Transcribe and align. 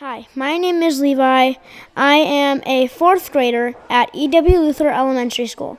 Hi, 0.00 0.28
my 0.36 0.58
name 0.58 0.80
is 0.80 1.00
Levi. 1.00 1.54
I 1.96 2.14
am 2.14 2.62
a 2.64 2.86
fourth 2.86 3.32
grader 3.32 3.74
at 3.90 4.08
E.W. 4.14 4.60
Luther 4.60 4.90
Elementary 4.90 5.48
School. 5.48 5.76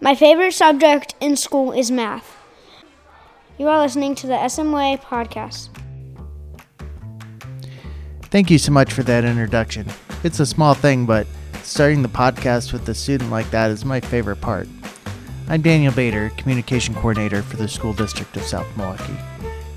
My 0.00 0.14
favorite 0.14 0.54
subject 0.54 1.14
in 1.20 1.36
school 1.36 1.70
is 1.72 1.90
math. 1.90 2.34
You 3.58 3.68
are 3.68 3.78
listening 3.78 4.14
to 4.14 4.26
the 4.26 4.36
SMWay 4.36 5.02
podcast. 5.02 5.68
Thank 8.30 8.50
you 8.50 8.56
so 8.56 8.72
much 8.72 8.94
for 8.94 9.02
that 9.02 9.26
introduction. 9.26 9.86
It's 10.24 10.40
a 10.40 10.46
small 10.46 10.72
thing, 10.72 11.04
but 11.04 11.26
starting 11.62 12.00
the 12.00 12.08
podcast 12.08 12.72
with 12.72 12.88
a 12.88 12.94
student 12.94 13.28
like 13.30 13.50
that 13.50 13.70
is 13.70 13.84
my 13.84 14.00
favorite 14.00 14.40
part. 14.40 14.66
I'm 15.46 15.60
Daniel 15.60 15.92
Bader, 15.92 16.30
Communication 16.38 16.94
Coordinator 16.94 17.42
for 17.42 17.58
the 17.58 17.68
School 17.68 17.92
District 17.92 18.34
of 18.34 18.44
South 18.44 18.74
Milwaukee. 18.78 19.18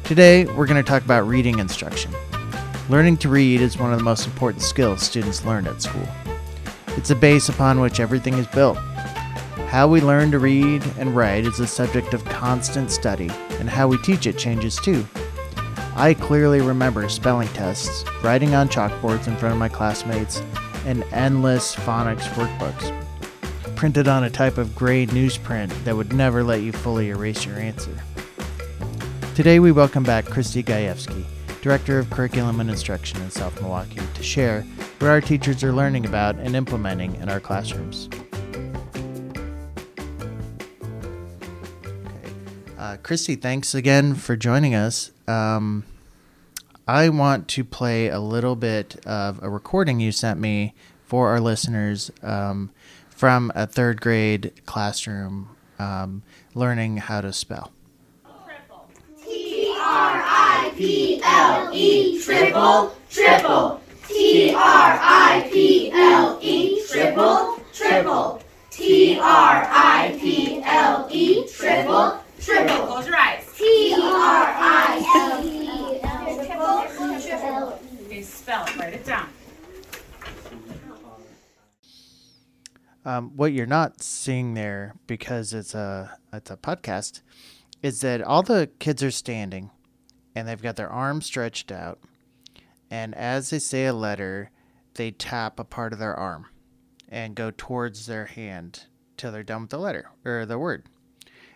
Today, 0.04 0.44
we're 0.44 0.68
going 0.68 0.84
to 0.84 0.88
talk 0.88 1.06
about 1.06 1.28
reading 1.28 1.60
instruction. 1.60 2.12
Learning 2.90 3.16
to 3.18 3.30
read 3.30 3.62
is 3.62 3.78
one 3.78 3.94
of 3.94 3.98
the 3.98 4.04
most 4.04 4.26
important 4.26 4.62
skills 4.62 5.02
students 5.02 5.46
learn 5.46 5.66
at 5.66 5.82
school. 5.82 6.06
It's 6.98 7.10
a 7.10 7.16
base 7.16 7.48
upon 7.48 7.80
which 7.80 8.02
everything 8.02 8.34
is 8.34 8.46
built. 8.48 8.78
How 9.70 9.88
we 9.88 10.02
learn 10.02 10.30
to 10.32 10.40
read 10.40 10.84
and 11.00 11.16
write 11.16 11.46
is 11.46 11.62
a 11.62 11.68
subject 11.68 12.14
of 12.14 12.26
constant 12.26 12.92
study, 12.92 13.30
and 13.60 13.70
how 13.70 13.88
we 13.88 13.98
teach 14.00 14.28
it 14.28 14.38
changes 14.38 14.76
too. 14.76 15.06
I 15.96 16.16
clearly 16.16 16.60
remember 16.60 17.08
spelling 17.08 17.48
tests, 17.50 18.04
writing 18.22 18.56
on 18.56 18.68
chalkboards 18.68 19.28
in 19.28 19.38
front 19.38 19.54
of 19.54 19.60
my 19.60 19.70
classmates, 19.70 20.44
and 20.86 21.06
endless 21.14 21.78
phonics 21.78 22.28
workbooks 22.34 23.00
printed 23.78 24.10
on 24.10 24.26
a 24.26 24.30
type 24.30 24.58
of 24.58 24.76
gray 24.76 25.06
newsprint 25.06 25.70
that 25.86 25.96
would 25.96 26.14
never 26.14 26.44
let 26.44 26.62
you 26.62 26.74
fully 26.74 27.10
erase 27.10 27.46
your 27.46 27.58
answer. 27.58 27.98
Today, 29.36 29.60
we 29.60 29.72
welcome 29.72 30.04
back 30.04 30.26
Christy 30.26 30.62
Gajewski, 30.62 31.26
Director 31.64 31.98
of 31.98 32.08
Curriculum 32.12 32.60
and 32.60 32.70
Instruction 32.70 33.20
in 33.20 33.32
South 33.32 33.60
Milwaukee, 33.60 34.00
to 34.14 34.22
share 34.22 34.62
what 35.00 35.10
our 35.10 35.22
teachers 35.22 35.64
are 35.64 35.74
learning 35.74 36.06
about 36.06 36.36
and 36.36 36.56
implementing 36.56 37.16
in 37.16 37.30
our 37.30 37.40
classrooms. 37.40 38.10
Okay. 41.82 42.32
Uh, 42.78 42.98
Christy, 43.02 43.34
thanks 43.34 43.74
again 43.74 44.14
for 44.14 44.36
joining 44.36 44.76
us. 44.76 45.10
Um, 45.28 45.84
I 46.88 47.10
want 47.10 47.48
to 47.50 47.64
play 47.64 48.10
a 48.10 48.20
little 48.20 48.56
bit 48.56 49.04
of 49.04 49.42
a 49.42 49.50
recording 49.50 50.00
you 50.00 50.12
sent 50.12 50.40
me 50.40 50.76
for 51.08 51.30
our 51.30 51.40
listeners 51.40 52.12
um, 52.22 52.70
from 53.10 53.52
a 53.56 53.66
third 53.66 54.00
grade 54.00 54.54
classroom 54.68 55.50
um, 55.80 56.22
learning 56.54 56.98
how 56.98 57.22
to 57.22 57.34
spell. 57.34 57.73
T-R-I-P-L-E, 59.94 61.86
triple, 62.20 62.96
triple. 63.12 63.80
T-R-I-P-L-E, 64.08 64.64
triple, 66.90 67.60
triple. 67.72 68.42
T-R-I-P-L-E, 68.72 69.18
triple, 71.48 72.24
triple. 72.42 72.88
Close 72.88 73.06
your 73.06 73.18
eyes. 73.18 73.46
T-R-I-L-E, 73.56 74.10
triple, 76.48 76.86
triple. 77.22 77.80
Okay, 78.08 78.22
spell 78.24 78.66
it. 78.66 78.76
Write 78.78 78.94
it 78.96 79.06
down. 79.06 79.30
Um, 83.06 83.32
what 83.36 83.54
you're 83.54 83.68
not 83.68 84.02
seeing 84.02 84.56
there 84.56 84.96
because 85.06 85.54
it's 85.54 85.76
a 85.76 86.18
it's 86.32 86.50
a 86.50 86.58
podcast 86.58 87.22
is 87.84 88.02
that 88.02 88.24
all 88.24 88.42
the 88.42 88.72
kids 88.80 89.04
are 89.04 89.12
standing 89.12 89.70
and 90.36 90.48
they've 90.48 90.62
got 90.62 90.76
their 90.76 90.90
arms 90.90 91.26
stretched 91.26 91.72
out 91.72 92.00
and 92.90 93.16
as 93.16 93.50
they 93.50 93.60
say 93.60 93.86
a 93.86 93.94
letter 93.94 94.52
they 94.96 95.12
tap 95.12 95.60
a 95.60 95.64
part 95.64 95.94
of 95.94 96.00
their 96.00 96.16
arm 96.16 96.46
and 97.10 97.36
go 97.36 97.52
towards 97.56 98.06
their 98.06 98.26
hand 98.26 98.86
till 99.18 99.32
they're 99.32 99.44
done 99.44 99.62
with 99.62 99.70
the 99.70 99.78
letter 99.78 100.10
or 100.26 100.46
the 100.46 100.60
word. 100.60 100.86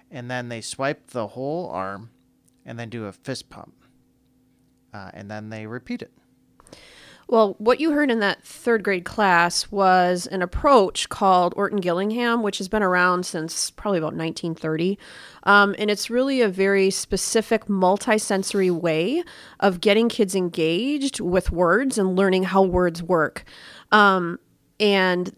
And 0.09 0.29
then 0.29 0.49
they 0.49 0.61
swipe 0.61 1.07
the 1.07 1.27
whole 1.27 1.69
arm 1.69 2.11
and 2.65 2.77
then 2.79 2.89
do 2.89 3.05
a 3.05 3.11
fist 3.11 3.49
pump 3.49 3.73
uh, 4.93 5.11
and 5.13 5.29
then 5.29 5.49
they 5.49 5.65
repeat 5.67 6.01
it 6.01 6.11
Well, 7.29 7.55
what 7.57 7.81
you 7.81 7.91
heard 7.91 8.09
in 8.09 8.21
that 8.21 8.41
third 8.43 8.83
grade 8.83 9.03
class 9.03 9.69
was 9.69 10.27
an 10.27 10.41
approach 10.41 11.09
called 11.09 11.53
Orton 11.57 11.81
Gillingham, 11.81 12.41
which 12.41 12.57
has 12.57 12.69
been 12.69 12.81
around 12.81 13.25
since 13.25 13.69
probably 13.69 13.97
about 13.97 14.13
1930. 14.13 14.97
Um, 15.43 15.75
and 15.77 15.91
it's 15.91 16.09
really 16.09 16.39
a 16.39 16.47
very 16.47 16.89
specific 16.89 17.65
multisensory 17.65 18.71
way 18.71 19.23
of 19.59 19.81
getting 19.81 20.07
kids 20.07 20.35
engaged 20.35 21.19
with 21.19 21.51
words 21.51 21.97
and 21.97 22.15
learning 22.15 22.43
how 22.43 22.63
words 22.63 23.03
work. 23.03 23.43
Um, 23.91 24.39
and 24.79 25.35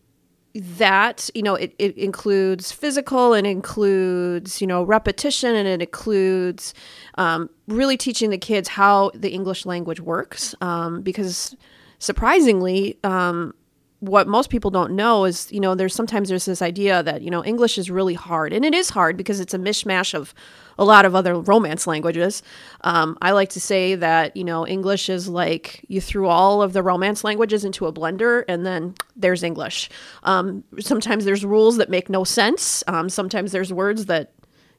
that 0.56 1.30
you 1.36 1.44
know 1.44 1.54
it, 1.54 1.76
it 1.78 1.96
includes 1.96 2.72
physical 2.72 3.34
and 3.34 3.46
includes 3.46 4.60
you 4.60 4.68
know 4.68 4.84
repetition 4.84 5.56
and 5.56 5.68
it 5.68 5.82
includes 5.82 6.74
um, 7.16 7.50
really 7.68 7.96
teaching 7.96 8.32
the 8.32 8.38
kids 8.38 8.68
how 8.68 9.12
the 9.14 9.30
english 9.30 9.66
language 9.68 10.00
works 10.00 10.56
um, 10.62 11.02
because 11.02 11.56
surprisingly 12.00 12.98
um, 13.04 13.54
what 14.00 14.28
most 14.28 14.50
people 14.50 14.72
don't 14.72 14.94
know 14.94 15.26
is 15.26 15.52
you 15.52 15.60
know 15.60 15.76
there's 15.76 15.94
sometimes 15.94 16.30
there's 16.30 16.46
this 16.46 16.62
idea 16.62 17.04
that 17.04 17.22
you 17.22 17.30
know 17.30 17.44
english 17.44 17.78
is 17.78 17.92
really 17.92 18.14
hard 18.14 18.54
and 18.54 18.64
it 18.64 18.74
is 18.74 18.90
hard 18.90 19.18
because 19.18 19.40
it's 19.40 19.54
a 19.54 19.58
mishmash 19.58 20.14
of 20.14 20.34
a 20.78 20.86
lot 20.86 21.04
of 21.04 21.14
other 21.14 21.36
romance 21.36 21.86
languages. 21.86 22.42
Um, 22.82 23.18
i 23.22 23.32
like 23.32 23.50
to 23.50 23.60
say 23.60 23.96
that 23.96 24.38
you 24.38 24.46
know 24.46 24.66
english 24.66 25.10
is 25.10 25.28
like 25.28 25.86
you 25.90 26.00
threw 26.00 26.28
all 26.28 26.62
of 26.62 26.72
the 26.72 26.82
romance 26.82 27.26
languages 27.26 27.66
into 27.66 27.86
a 27.86 27.94
blender 27.94 28.46
and 28.48 28.66
then 28.66 28.96
there's 29.18 29.44
english. 29.44 29.90
Um, 30.24 30.64
sometimes 30.80 31.26
there's 31.26 31.44
rules 31.44 31.78
that 31.78 31.90
make 31.90 32.10
no 32.10 32.24
sense. 32.24 32.84
Um, 32.88 33.10
sometimes 33.10 33.52
there's 33.52 33.74
words 33.74 34.06
that 34.06 34.32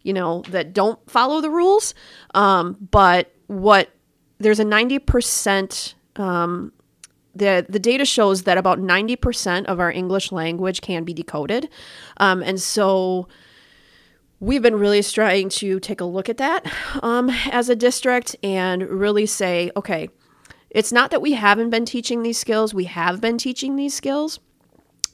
you 0.02 0.14
know 0.14 0.42
that 0.48 0.72
don't 0.72 0.98
follow 1.10 1.42
the 1.42 1.50
rules. 1.50 1.94
Um, 2.34 2.76
but 2.91 3.34
what 3.48 3.91
there's 4.38 4.60
a 4.60 4.64
90% 4.64 5.94
um, 6.16 6.72
the 7.40 7.66
the 7.68 7.80
data 7.80 8.04
shows 8.04 8.44
that 8.44 8.58
about 8.58 8.78
90% 8.78 9.64
of 9.64 9.80
our 9.80 9.90
English 9.90 10.30
language 10.30 10.80
can 10.82 11.02
be 11.02 11.12
decoded. 11.12 11.68
Um, 12.18 12.42
and 12.42 12.60
so 12.60 13.26
we've 14.38 14.62
been 14.62 14.76
really 14.76 15.02
trying 15.02 15.48
to 15.48 15.80
take 15.80 16.00
a 16.00 16.04
look 16.04 16.28
at 16.28 16.36
that 16.36 16.70
um, 17.02 17.30
as 17.50 17.68
a 17.68 17.74
district 17.74 18.36
and 18.42 18.82
really 18.88 19.26
say, 19.26 19.70
okay, 19.74 20.08
it's 20.70 20.92
not 20.92 21.10
that 21.10 21.22
we 21.22 21.32
haven't 21.32 21.70
been 21.70 21.84
teaching 21.84 22.22
these 22.22 22.38
skills, 22.38 22.72
we 22.72 22.84
have 22.84 23.20
been 23.20 23.38
teaching 23.38 23.74
these 23.74 23.94
skills. 23.94 24.38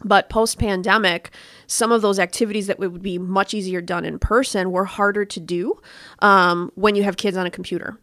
But 0.05 0.29
post 0.29 0.59
pandemic, 0.59 1.31
some 1.67 1.91
of 1.91 2.03
those 2.03 2.19
activities 2.19 2.67
that 2.67 2.79
would 2.79 3.01
be 3.01 3.17
much 3.19 3.55
easier 3.55 3.81
done 3.81 4.05
in 4.05 4.19
person 4.19 4.71
were 4.71 4.85
harder 4.85 5.25
to 5.25 5.41
do 5.41 5.81
um, 6.19 6.71
when 6.75 6.95
you 6.97 7.03
have 7.05 7.17
kids 7.17 7.35
on 7.35 7.47
a 7.47 7.51
computer. 7.51 7.99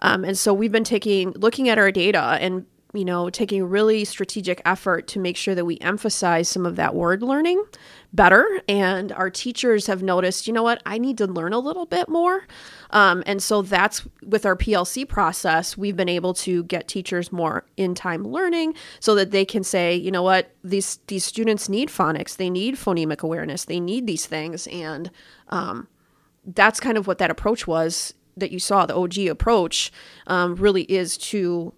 Um, 0.00 0.24
and 0.24 0.36
so 0.36 0.52
we've 0.52 0.72
been 0.72 0.82
taking, 0.82 1.30
looking 1.36 1.68
at 1.68 1.78
our 1.78 1.92
data 1.92 2.36
and 2.40 2.66
you 2.96 3.04
know, 3.04 3.30
taking 3.30 3.64
really 3.64 4.04
strategic 4.04 4.60
effort 4.64 5.06
to 5.08 5.18
make 5.18 5.36
sure 5.36 5.54
that 5.54 5.64
we 5.64 5.78
emphasize 5.78 6.48
some 6.48 6.66
of 6.66 6.76
that 6.76 6.94
word 6.94 7.22
learning 7.22 7.62
better. 8.12 8.62
And 8.68 9.12
our 9.12 9.30
teachers 9.30 9.86
have 9.86 10.02
noticed, 10.02 10.46
you 10.46 10.52
know 10.52 10.62
what, 10.62 10.82
I 10.86 10.98
need 10.98 11.18
to 11.18 11.26
learn 11.26 11.52
a 11.52 11.58
little 11.58 11.86
bit 11.86 12.08
more. 12.08 12.46
Um, 12.90 13.22
and 13.26 13.42
so 13.42 13.62
that's 13.62 14.06
with 14.22 14.46
our 14.46 14.56
PLC 14.56 15.06
process, 15.08 15.76
we've 15.76 15.96
been 15.96 16.08
able 16.08 16.34
to 16.34 16.64
get 16.64 16.88
teachers 16.88 17.32
more 17.32 17.64
in 17.76 17.94
time 17.94 18.24
learning 18.24 18.74
so 19.00 19.14
that 19.14 19.30
they 19.30 19.44
can 19.44 19.62
say, 19.62 19.94
you 19.94 20.10
know 20.10 20.22
what, 20.22 20.50
these 20.64 20.98
these 21.08 21.24
students 21.24 21.68
need 21.68 21.88
phonics, 21.88 22.36
they 22.36 22.50
need 22.50 22.76
phonemic 22.76 23.22
awareness, 23.22 23.64
they 23.64 23.80
need 23.80 24.06
these 24.06 24.26
things, 24.26 24.66
and 24.68 25.10
um, 25.48 25.88
that's 26.44 26.80
kind 26.80 26.96
of 26.96 27.06
what 27.06 27.18
that 27.18 27.30
approach 27.30 27.66
was 27.66 28.14
that 28.36 28.50
you 28.50 28.58
saw. 28.58 28.86
The 28.86 28.96
OG 28.96 29.18
approach 29.18 29.92
um, 30.26 30.54
really 30.54 30.82
is 30.82 31.16
to 31.18 31.72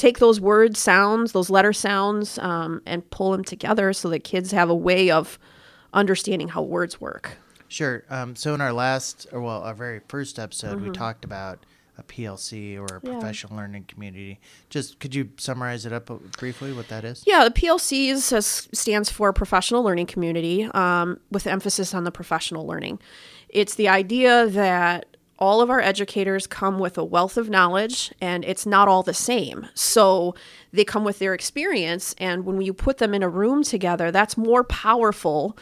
take 0.00 0.18
those 0.18 0.40
word 0.40 0.76
sounds, 0.76 1.32
those 1.32 1.50
letter 1.50 1.72
sounds, 1.72 2.38
um, 2.38 2.80
and 2.86 3.08
pull 3.10 3.32
them 3.32 3.44
together 3.44 3.92
so 3.92 4.08
that 4.08 4.24
kids 4.24 4.50
have 4.50 4.70
a 4.70 4.74
way 4.74 5.10
of 5.10 5.38
understanding 5.92 6.48
how 6.48 6.62
words 6.62 7.00
work. 7.00 7.36
Sure. 7.68 8.02
Um, 8.08 8.34
so 8.34 8.54
in 8.54 8.60
our 8.60 8.72
last, 8.72 9.26
or 9.30 9.40
well, 9.40 9.62
our 9.62 9.74
very 9.74 10.00
first 10.08 10.38
episode, 10.38 10.80
we 10.80 10.90
talked 10.90 11.24
about 11.24 11.64
a 11.98 12.02
PLC 12.02 12.78
or 12.78 12.96
a 12.96 13.00
professional 13.00 13.56
learning 13.56 13.84
community. 13.84 14.40
Just 14.70 14.98
could 14.98 15.14
you 15.14 15.28
summarize 15.36 15.84
it 15.84 15.92
up 15.92 16.10
uh, 16.10 16.16
briefly? 16.38 16.72
What 16.72 16.88
that 16.88 17.04
is? 17.04 17.22
Yeah, 17.26 17.44
the 17.44 17.50
PLC 17.50 18.08
is, 18.08 18.24
says- 18.24 18.68
stands 18.72 19.10
for 19.10 19.32
Professional 19.32 19.82
Learning 19.82 20.06
Community, 20.06 20.64
um, 20.72 21.20
with 21.30 21.46
emphasis 21.46 21.92
on 21.94 22.04
the 22.04 22.10
professional 22.10 22.66
learning. 22.66 22.98
It's 23.50 23.74
the 23.74 23.88
idea 23.88 24.46
that 24.46 25.09
all 25.40 25.62
of 25.62 25.70
our 25.70 25.80
educators 25.80 26.46
come 26.46 26.78
with 26.78 26.98
a 26.98 27.04
wealth 27.04 27.36
of 27.36 27.48
knowledge 27.48 28.12
and 28.20 28.44
it's 28.44 28.66
not 28.66 28.88
all 28.88 29.02
the 29.02 29.14
same. 29.14 29.66
So 29.74 30.34
they 30.72 30.84
come 30.84 31.02
with 31.02 31.18
their 31.18 31.34
experience, 31.34 32.14
and 32.18 32.44
when 32.44 32.60
you 32.60 32.72
put 32.72 32.98
them 32.98 33.14
in 33.14 33.22
a 33.22 33.28
room 33.28 33.64
together, 33.64 34.12
that's 34.12 34.36
more 34.36 34.62
powerful 34.62 35.56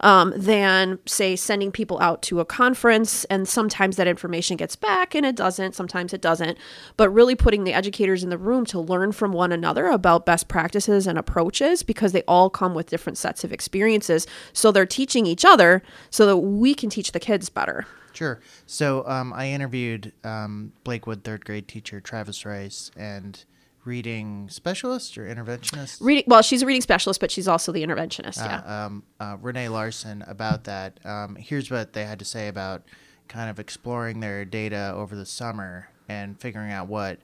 um, 0.00 0.32
than, 0.36 0.98
say, 1.06 1.36
sending 1.36 1.70
people 1.70 2.00
out 2.00 2.22
to 2.22 2.40
a 2.40 2.44
conference. 2.44 3.24
And 3.24 3.46
sometimes 3.46 3.96
that 3.96 4.06
information 4.06 4.56
gets 4.56 4.76
back 4.76 5.14
and 5.14 5.26
it 5.26 5.36
doesn't, 5.36 5.74
sometimes 5.74 6.12
it 6.12 6.22
doesn't. 6.22 6.58
But 6.96 7.10
really 7.10 7.34
putting 7.34 7.64
the 7.64 7.74
educators 7.74 8.24
in 8.24 8.30
the 8.30 8.38
room 8.38 8.64
to 8.66 8.80
learn 8.80 9.12
from 9.12 9.32
one 9.32 9.52
another 9.52 9.86
about 9.88 10.26
best 10.26 10.48
practices 10.48 11.06
and 11.06 11.18
approaches 11.18 11.82
because 11.82 12.12
they 12.12 12.22
all 12.22 12.48
come 12.50 12.74
with 12.74 12.88
different 12.88 13.18
sets 13.18 13.44
of 13.44 13.52
experiences. 13.52 14.26
So 14.52 14.72
they're 14.72 14.86
teaching 14.86 15.26
each 15.26 15.44
other 15.44 15.82
so 16.08 16.26
that 16.26 16.38
we 16.38 16.74
can 16.74 16.88
teach 16.88 17.12
the 17.12 17.20
kids 17.20 17.50
better. 17.50 17.86
Sure. 18.12 18.40
So 18.66 19.06
um, 19.06 19.32
I 19.32 19.50
interviewed 19.50 20.12
um, 20.24 20.72
Blakewood 20.84 21.24
third 21.24 21.44
grade 21.44 21.68
teacher 21.68 22.00
Travis 22.00 22.44
Rice 22.44 22.90
and 22.96 23.44
reading 23.84 24.48
specialist 24.50 25.16
or 25.16 25.26
interventionist. 25.26 25.98
Reading 26.00 26.24
well, 26.26 26.42
she's 26.42 26.62
a 26.62 26.66
reading 26.66 26.82
specialist, 26.82 27.20
but 27.20 27.30
she's 27.30 27.48
also 27.48 27.72
the 27.72 27.82
interventionist. 27.82 28.38
Yeah. 28.38 28.62
uh, 28.66 28.72
um, 28.72 29.02
uh, 29.18 29.36
Renee 29.40 29.68
Larson 29.68 30.22
about 30.26 30.64
that. 30.64 30.98
Um, 31.04 31.36
here's 31.36 31.70
what 31.70 31.92
they 31.92 32.04
had 32.04 32.18
to 32.18 32.24
say 32.24 32.48
about 32.48 32.82
kind 33.28 33.48
of 33.48 33.58
exploring 33.58 34.20
their 34.20 34.44
data 34.44 34.92
over 34.94 35.14
the 35.14 35.26
summer 35.26 35.88
and 36.08 36.38
figuring 36.40 36.72
out 36.72 36.88
what 36.88 37.20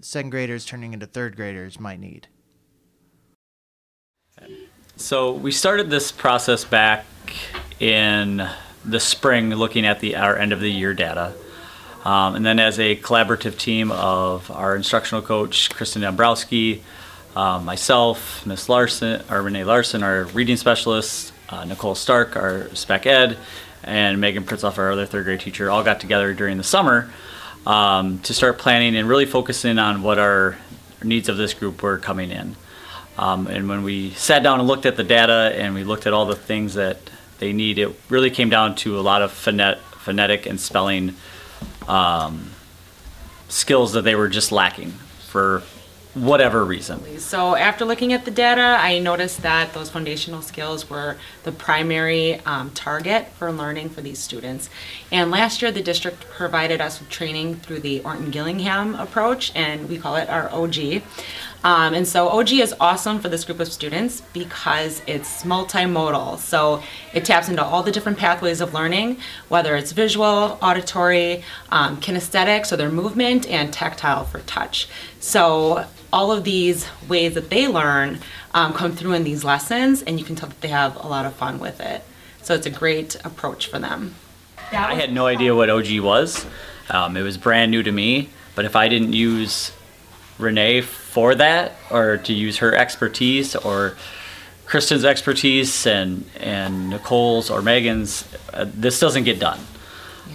second 0.00 0.30
graders 0.30 0.64
turning 0.64 0.92
into 0.92 1.06
third 1.06 1.36
graders 1.36 1.78
might 1.78 2.00
need. 2.00 2.28
So 4.96 5.32
we 5.32 5.50
started 5.50 5.90
this 5.90 6.12
process 6.12 6.64
back 6.64 7.04
in 7.80 8.48
the 8.84 9.00
spring, 9.00 9.50
looking 9.50 9.84
at 9.84 10.00
the 10.00 10.16
our 10.16 10.36
end 10.36 10.52
of 10.52 10.60
the 10.60 10.70
year 10.70 10.94
data, 10.94 11.34
um, 12.04 12.34
and 12.34 12.44
then 12.44 12.58
as 12.58 12.78
a 12.78 12.96
collaborative 12.96 13.58
team 13.58 13.92
of 13.92 14.50
our 14.50 14.74
instructional 14.74 15.22
coach 15.22 15.70
Kristen 15.70 16.02
Dombrowski, 16.02 16.82
uh, 17.36 17.58
myself, 17.58 18.44
Miss 18.46 18.68
Larson, 18.68 19.22
or 19.30 19.42
Renee 19.42 19.64
Larson, 19.64 20.02
our 20.02 20.24
reading 20.24 20.56
specialist, 20.56 21.32
uh, 21.48 21.64
Nicole 21.64 21.94
Stark, 21.94 22.36
our 22.36 22.74
spec 22.74 23.06
ed, 23.06 23.36
and 23.82 24.20
Megan 24.20 24.44
Pritzoff, 24.44 24.78
our 24.78 24.92
other 24.92 25.06
third 25.06 25.24
grade 25.24 25.40
teacher, 25.40 25.70
all 25.70 25.82
got 25.82 26.00
together 26.00 26.32
during 26.34 26.56
the 26.56 26.64
summer 26.64 27.10
um, 27.66 28.18
to 28.20 28.34
start 28.34 28.58
planning 28.58 28.96
and 28.96 29.08
really 29.08 29.26
focusing 29.26 29.78
on 29.78 30.02
what 30.02 30.18
our 30.18 30.58
needs 31.02 31.28
of 31.28 31.36
this 31.36 31.54
group 31.54 31.82
were 31.82 31.98
coming 31.98 32.30
in. 32.30 32.56
Um, 33.18 33.46
and 33.46 33.68
when 33.68 33.82
we 33.82 34.10
sat 34.12 34.42
down 34.42 34.60
and 34.60 34.68
looked 34.68 34.86
at 34.86 34.96
the 34.96 35.04
data 35.04 35.52
and 35.54 35.74
we 35.74 35.84
looked 35.84 36.06
at 36.06 36.12
all 36.12 36.26
the 36.26 36.36
things 36.36 36.74
that 36.74 36.98
they 37.40 37.52
need, 37.52 37.78
it 37.78 37.98
really 38.08 38.30
came 38.30 38.48
down 38.48 38.76
to 38.76 38.98
a 38.98 39.02
lot 39.02 39.22
of 39.22 39.32
phonet- 39.32 39.78
phonetic 39.78 40.46
and 40.46 40.60
spelling 40.60 41.16
um, 41.88 42.50
skills 43.48 43.92
that 43.94 44.02
they 44.02 44.14
were 44.14 44.28
just 44.28 44.52
lacking 44.52 44.92
for 45.26 45.62
whatever 46.14 46.64
reason. 46.64 47.18
So 47.20 47.54
after 47.54 47.84
looking 47.84 48.12
at 48.12 48.24
the 48.24 48.30
data, 48.32 48.76
I 48.80 48.98
noticed 48.98 49.42
that 49.42 49.72
those 49.74 49.90
foundational 49.90 50.42
skills 50.42 50.90
were 50.90 51.16
the 51.44 51.52
primary 51.52 52.40
um, 52.40 52.70
target 52.70 53.28
for 53.38 53.52
learning 53.52 53.90
for 53.90 54.00
these 54.00 54.18
students. 54.18 54.68
And 55.12 55.30
last 55.30 55.62
year, 55.62 55.70
the 55.70 55.82
district 55.82 56.28
provided 56.28 56.80
us 56.80 56.98
with 56.98 57.10
training 57.10 57.56
through 57.56 57.80
the 57.80 58.00
Orton 58.02 58.30
Gillingham 58.30 58.96
approach, 58.96 59.52
and 59.54 59.88
we 59.88 59.98
call 59.98 60.16
it 60.16 60.28
our 60.28 60.50
OG. 60.50 61.02
Um, 61.62 61.92
and 61.94 62.08
so 62.08 62.28
OG 62.28 62.52
is 62.52 62.74
awesome 62.80 63.20
for 63.20 63.28
this 63.28 63.44
group 63.44 63.60
of 63.60 63.70
students 63.70 64.22
because 64.32 65.02
it's 65.06 65.42
multimodal. 65.42 66.38
So 66.38 66.82
it 67.12 67.24
taps 67.24 67.48
into 67.48 67.62
all 67.62 67.82
the 67.82 67.92
different 67.92 68.18
pathways 68.18 68.60
of 68.60 68.72
learning, 68.72 69.18
whether 69.48 69.76
it's 69.76 69.92
visual, 69.92 70.58
auditory, 70.62 71.44
um, 71.70 72.00
kinesthetic, 72.00 72.64
so 72.64 72.76
their 72.76 72.90
movement, 72.90 73.46
and 73.48 73.72
tactile 73.72 74.24
for 74.24 74.40
touch. 74.40 74.88
So 75.20 75.86
all 76.12 76.32
of 76.32 76.44
these 76.44 76.88
ways 77.08 77.34
that 77.34 77.50
they 77.50 77.68
learn 77.68 78.20
um, 78.54 78.72
come 78.72 78.92
through 78.92 79.12
in 79.12 79.24
these 79.24 79.44
lessons, 79.44 80.02
and 80.02 80.18
you 80.18 80.24
can 80.24 80.36
tell 80.36 80.48
that 80.48 80.60
they 80.60 80.68
have 80.68 80.96
a 80.96 81.06
lot 81.06 81.26
of 81.26 81.34
fun 81.34 81.58
with 81.58 81.80
it. 81.80 82.02
So 82.42 82.54
it's 82.54 82.66
a 82.66 82.70
great 82.70 83.16
approach 83.24 83.66
for 83.66 83.78
them. 83.78 84.14
I 84.72 84.94
had 84.94 85.12
no 85.12 85.26
idea 85.26 85.54
what 85.54 85.68
OG 85.68 86.00
was. 86.00 86.46
Um, 86.88 87.16
it 87.16 87.22
was 87.22 87.36
brand 87.36 87.70
new 87.70 87.82
to 87.82 87.92
me. 87.92 88.30
But 88.54 88.64
if 88.64 88.76
I 88.76 88.88
didn't 88.88 89.12
use 89.12 89.72
Renee 90.42 90.80
for 90.80 91.34
that, 91.34 91.76
or 91.90 92.18
to 92.18 92.32
use 92.32 92.58
her 92.58 92.74
expertise, 92.74 93.56
or 93.56 93.96
Kristen's 94.66 95.04
expertise, 95.04 95.86
and 95.86 96.24
and 96.38 96.90
Nicole's 96.90 97.50
or 97.50 97.62
Megan's, 97.62 98.26
uh, 98.52 98.66
this 98.72 99.00
doesn't 99.00 99.24
get 99.24 99.38
done. 99.38 99.60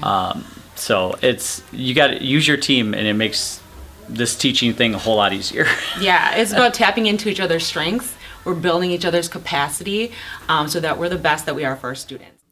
Um, 0.03 0.45
so 0.75 1.15
it's 1.21 1.63
you 1.71 1.93
got 1.93 2.07
to 2.07 2.23
use 2.23 2.47
your 2.47 2.57
team, 2.57 2.93
and 2.93 3.07
it 3.07 3.13
makes 3.13 3.61
this 4.07 4.35
teaching 4.35 4.73
thing 4.73 4.93
a 4.93 4.97
whole 4.97 5.15
lot 5.15 5.33
easier. 5.33 5.65
Yeah, 5.99 6.35
it's 6.35 6.51
about 6.51 6.73
tapping 6.73 7.05
into 7.05 7.29
each 7.29 7.39
other's 7.39 7.65
strengths. 7.65 8.13
We're 8.43 8.53
building 8.53 8.91
each 8.91 9.05
other's 9.05 9.27
capacity 9.27 10.11
um, 10.47 10.67
so 10.67 10.79
that 10.79 10.99
we're 10.99 11.09
the 11.09 11.17
best 11.17 11.45
that 11.47 11.55
we 11.55 11.65
are 11.65 11.75
for 11.75 11.87
our 11.87 11.95
students. 11.95 12.43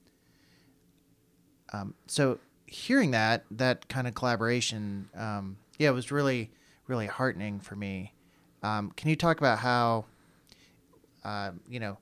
so 2.07 2.39
hearing 2.73 3.11
that 3.11 3.45
that 3.51 3.87
kind 3.87 4.07
of 4.07 4.15
collaboration 4.15 5.07
um, 5.15 5.57
yeah 5.77 5.89
it 5.89 5.93
was 5.93 6.11
really 6.11 6.49
really 6.87 7.07
heartening 7.07 7.59
for 7.59 7.75
me. 7.75 8.13
Um, 8.61 8.91
can 8.95 9.09
you 9.09 9.15
talk 9.15 9.39
about 9.39 9.59
how 9.59 10.05
uh, 11.23 11.51
you 11.67 11.79
know 11.79 11.97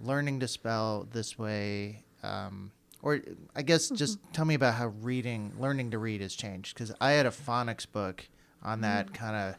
learning 0.00 0.40
to 0.40 0.48
spell 0.48 1.06
this 1.12 1.38
way 1.38 2.02
um, 2.22 2.72
or 3.02 3.20
i 3.54 3.62
guess 3.62 3.88
just 3.90 4.18
tell 4.32 4.44
me 4.44 4.54
about 4.54 4.74
how 4.74 4.86
reading 4.86 5.52
learning 5.58 5.90
to 5.90 5.98
read 5.98 6.20
has 6.20 6.34
changed 6.34 6.74
because 6.74 6.92
i 7.00 7.10
had 7.10 7.26
a 7.26 7.30
phonics 7.30 7.86
book 7.90 8.26
on 8.62 8.80
that 8.80 9.12
kind 9.12 9.36
of 9.36 9.54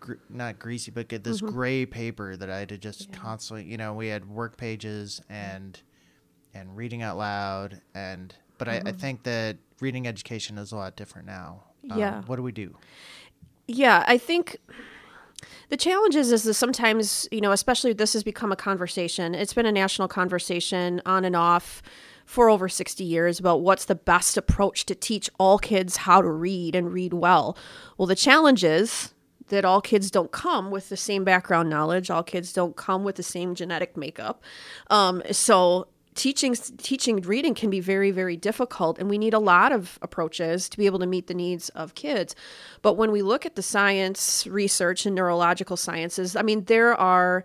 gr- 0.00 0.14
not 0.30 0.58
greasy 0.58 0.90
but 0.90 1.08
get 1.08 1.24
this 1.24 1.40
gray 1.52 1.84
paper 1.84 2.36
that 2.36 2.48
i 2.50 2.58
had 2.58 2.68
to 2.68 2.78
just 2.78 3.12
constantly 3.12 3.64
you 3.64 3.76
know 3.76 3.92
we 3.92 4.08
had 4.08 4.28
work 4.28 4.56
pages 4.56 5.20
and 5.28 5.82
and 6.54 6.76
reading 6.76 7.02
out 7.02 7.16
loud 7.16 7.80
and 7.94 8.34
but 8.58 8.68
I, 8.68 8.76
I 8.86 8.92
think 8.92 9.24
that 9.24 9.56
reading 9.80 10.06
education 10.06 10.56
is 10.58 10.70
a 10.72 10.76
lot 10.76 10.96
different 10.96 11.26
now 11.26 11.64
Um, 11.90 11.98
Yeah. 11.98 12.22
what 12.26 12.36
do 12.36 12.42
we 12.42 12.52
do 12.52 12.74
Yeah, 13.66 14.04
I 14.06 14.18
think 14.18 14.58
the 15.68 15.76
challenge 15.76 16.14
is 16.16 16.32
is 16.32 16.42
that 16.44 16.54
sometimes, 16.54 17.28
you 17.32 17.40
know, 17.40 17.52
especially 17.52 17.92
this 17.92 18.12
has 18.12 18.22
become 18.22 18.52
a 18.52 18.56
conversation. 18.56 19.34
It's 19.34 19.54
been 19.54 19.66
a 19.66 19.72
national 19.72 20.08
conversation 20.08 21.00
on 21.06 21.24
and 21.24 21.34
off 21.34 21.82
for 22.26 22.48
over 22.48 22.68
60 22.68 23.02
years 23.02 23.40
about 23.40 23.62
what's 23.62 23.84
the 23.86 23.94
best 23.94 24.36
approach 24.36 24.86
to 24.86 24.94
teach 24.94 25.28
all 25.38 25.58
kids 25.58 25.98
how 25.98 26.20
to 26.22 26.30
read 26.30 26.74
and 26.74 26.92
read 26.92 27.12
well. 27.12 27.56
Well, 27.98 28.06
the 28.06 28.14
challenge 28.14 28.62
is 28.64 29.12
that 29.48 29.64
all 29.64 29.80
kids 29.80 30.10
don't 30.10 30.30
come 30.30 30.70
with 30.70 30.88
the 30.88 30.96
same 30.96 31.24
background 31.24 31.68
knowledge. 31.68 32.10
All 32.10 32.22
kids 32.22 32.52
don't 32.52 32.76
come 32.76 33.04
with 33.04 33.16
the 33.16 33.22
same 33.22 33.54
genetic 33.54 33.96
makeup. 33.96 34.42
Um, 34.88 35.22
so 35.30 35.88
teaching 36.14 36.54
teaching 36.54 37.20
reading 37.22 37.54
can 37.54 37.70
be 37.70 37.80
very 37.80 38.10
very 38.10 38.36
difficult 38.36 38.98
and 38.98 39.08
we 39.08 39.18
need 39.18 39.34
a 39.34 39.38
lot 39.38 39.72
of 39.72 39.98
approaches 40.02 40.68
to 40.68 40.76
be 40.76 40.86
able 40.86 40.98
to 40.98 41.06
meet 41.06 41.26
the 41.26 41.34
needs 41.34 41.68
of 41.70 41.94
kids. 41.94 42.34
But 42.82 42.94
when 42.94 43.12
we 43.12 43.22
look 43.22 43.46
at 43.46 43.56
the 43.56 43.62
science 43.62 44.46
research 44.46 45.06
and 45.06 45.14
neurological 45.14 45.76
sciences 45.76 46.36
i 46.36 46.42
mean 46.42 46.64
there 46.64 46.94
are 46.94 47.44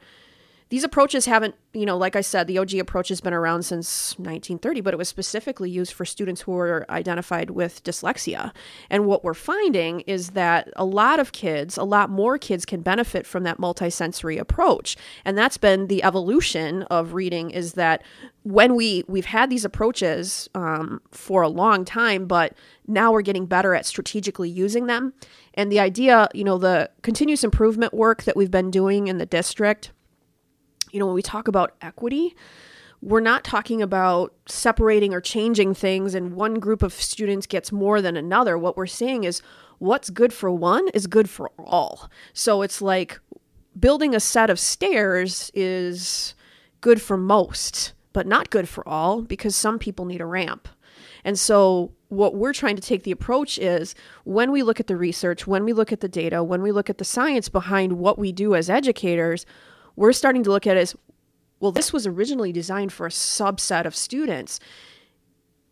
these 0.70 0.84
approaches 0.84 1.26
haven't 1.26 1.56
you 1.74 1.86
know 1.86 1.98
like 1.98 2.16
i 2.16 2.22
said 2.22 2.48
the 2.48 2.58
og 2.58 2.74
approach 2.74 3.10
has 3.10 3.22
been 3.22 3.34
around 3.34 3.64
since 3.64 4.12
1930 4.18 4.82
but 4.82 4.94
it 4.94 4.98
was 4.98 5.10
specifically 5.10 5.70
used 5.70 5.94
for 5.94 6.06
students 6.06 6.42
who 6.42 6.52
were 6.52 6.86
identified 6.90 7.50
with 7.52 7.84
dyslexia. 7.84 8.54
And 8.90 9.06
what 9.06 9.24
we're 9.24 9.34
finding 9.34 10.02
is 10.02 10.32
that 10.32 10.70
a 10.76 10.86
lot 10.86 11.20
of 11.20 11.32
kids 11.32 11.78
a 11.78 11.84
lot 11.84 12.10
more 12.10 12.38
kids 12.38 12.66
can 12.66 12.82
benefit 12.82 13.26
from 13.26 13.44
that 13.44 13.58
multisensory 13.58 14.40
approach. 14.40 14.96
And 15.26 15.38
that's 15.38 15.58
been 15.58 15.88
the 15.88 16.04
evolution 16.04 16.84
of 16.84 17.14
reading 17.14 17.52
is 17.52 17.74
that 17.74 18.04
when 18.44 18.76
we 18.76 19.04
we've 19.08 19.26
had 19.26 19.50
these 19.50 19.66
approaches 19.66 20.50
um, 20.56 21.02
for 21.12 21.42
a 21.42 21.50
long 21.50 21.84
time 21.84 22.28
but 22.28 22.54
now 22.88 23.12
we're 23.12 23.22
getting 23.22 23.46
better 23.46 23.76
at 23.76 23.86
strategically 23.86 24.50
using 24.50 24.88
them. 24.88 25.14
And 25.54 25.72
the 25.72 25.80
idea 25.80 26.30
you 26.34 26.44
know 26.44 26.58
the 26.58 26.90
continuous 27.02 27.44
improvement 27.44 27.94
work 27.94 28.24
that 28.24 28.38
we've 28.38 28.52
been 28.52 28.72
doing 28.72 29.08
in 29.08 29.18
the 29.18 29.26
district 29.26 29.92
you 30.98 31.00
know, 31.00 31.06
when 31.06 31.14
we 31.14 31.22
talk 31.22 31.48
about 31.48 31.76
equity, 31.80 32.36
we're 33.04 33.20
not 33.20 33.44
talking 33.44 33.84
about 33.84 34.34
separating 34.48 35.14
or 35.14 35.22
changing 35.22 35.76
things 35.76 36.16
and 36.16 36.34
one 36.34 36.56
group 36.56 36.82
of 36.82 36.92
students 36.92 37.46
gets 37.46 37.72
more 37.72 38.02
than 38.02 38.18
another. 38.18 38.58
What 38.58 38.76
we're 38.76 38.88
saying 38.88 39.24
is 39.24 39.44
what's 39.78 40.10
good 40.10 40.34
for 40.34 40.50
one 40.52 40.88
is 40.96 41.06
good 41.06 41.30
for 41.30 41.52
all. 41.60 42.10
So 42.34 42.64
it's 42.64 42.82
like 42.82 43.20
building 43.80 44.16
a 44.16 44.20
set 44.20 44.50
of 44.50 44.60
stairs 44.60 45.52
is 45.54 46.34
good 46.82 47.00
for 47.00 47.16
most, 47.16 47.94
but 48.12 48.26
not 48.26 48.50
good 48.50 48.68
for 48.68 48.88
all 48.90 49.22
because 49.22 49.56
some 49.56 49.78
people 49.78 50.06
need 50.06 50.20
a 50.20 50.26
ramp. 50.26 50.68
And 51.24 51.38
so, 51.38 51.92
what 52.10 52.34
we're 52.36 52.54
trying 52.54 52.78
to 52.78 52.82
take 52.82 53.04
the 53.04 53.12
approach 53.12 53.60
is 53.60 53.94
when 54.24 54.50
we 54.50 54.64
look 54.64 54.80
at 54.80 54.88
the 54.88 54.96
research, 54.96 55.46
when 55.46 55.66
we 55.66 55.74
look 55.74 55.92
at 55.92 56.00
the 56.00 56.08
data, 56.08 56.42
when 56.42 56.62
we 56.62 56.72
look 56.72 56.90
at 56.90 56.98
the 56.98 57.04
science 57.04 57.50
behind 57.50 58.00
what 58.00 58.18
we 58.18 58.32
do 58.32 58.56
as 58.56 58.70
educators, 58.70 59.46
we're 59.98 60.14
starting 60.14 60.44
to 60.44 60.52
look 60.52 60.66
at 60.66 60.78
as 60.78 60.96
well, 61.60 61.72
this 61.72 61.92
was 61.92 62.08
originally 62.08 62.54
designed 62.54 62.94
for 62.94 63.08
a 63.08 63.10
subset 63.10 63.86
of 63.86 63.96
students. 63.96 64.60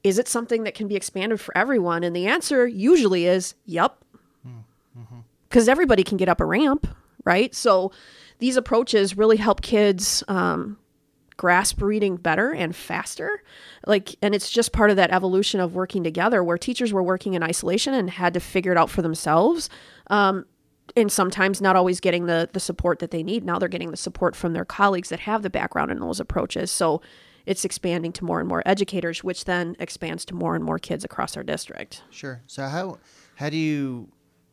Is 0.03 0.17
it 0.20 0.27
something 0.27 0.63
that 0.63 0.75
can 0.75 0.88
be 0.88 0.96
expanded 0.96 1.39
for 1.39 1.55
everyone? 1.58 2.03
And 2.03 2.15
the 2.15 2.27
answer 2.27 2.67
usually 2.67 3.25
is 3.27 3.53
yep. 3.65 4.03
Because 5.48 5.70
everybody 5.70 6.03
can 6.03 6.17
get 6.17 6.27
up 6.27 6.41
a 6.41 6.46
ramp, 6.46 6.88
right? 7.24 7.53
So 7.55 7.91
these 8.39 8.58
approaches 8.58 9.15
really 9.15 9.38
help 9.38 9.62
kids 9.62 10.24
um, 10.27 10.77
grasp 11.38 11.82
reading 11.82 12.17
better 12.17 12.51
and 12.51 12.75
faster. 12.75 13.44
Like, 13.86 14.15
and 14.22 14.34
it's 14.34 14.50
just 14.50 14.74
part 14.74 14.89
of 14.89 14.96
that 14.96 15.12
evolution 15.12 15.60
of 15.60 15.75
working 15.75 16.03
together 16.03 16.44
where 16.44 16.58
teachers 16.58 16.91
were 16.91 17.03
working 17.03 17.36
in 17.36 17.44
isolation 17.44 17.94
and 17.94 18.10
had 18.10 18.34
to 18.34 18.39
figure 18.39 18.72
it 18.72 18.77
out 18.77 18.89
for 18.89 19.01
themselves. 19.01 19.70
Um, 20.08 20.46
and 20.95 21.11
sometimes 21.11 21.61
not 21.61 21.75
always 21.75 21.99
getting 21.99 22.25
the 22.25 22.49
the 22.53 22.59
support 22.59 22.99
that 22.99 23.11
they 23.11 23.23
need. 23.23 23.43
Now 23.45 23.59
they're 23.59 23.69
getting 23.69 23.91
the 23.91 23.97
support 23.97 24.35
from 24.35 24.53
their 24.53 24.65
colleagues 24.65 25.09
that 25.09 25.21
have 25.21 25.41
the 25.41 25.49
background 25.49 25.91
in 25.91 25.99
those 25.99 26.19
approaches. 26.19 26.71
So 26.71 27.01
it's 27.45 27.63
expanding 27.65 28.11
to 28.13 28.25
more 28.25 28.39
and 28.39 28.49
more 28.49 28.63
educators, 28.65 29.23
which 29.23 29.45
then 29.45 29.75
expands 29.79 30.25
to 30.25 30.33
more 30.35 30.55
and 30.55 30.63
more 30.63 30.79
kids 30.79 31.03
across 31.03 31.37
our 31.37 31.43
district. 31.43 32.01
Sure. 32.09 32.41
So 32.47 32.67
how 32.67 32.97
how 33.35 33.49
do 33.49 33.57
you 33.57 34.07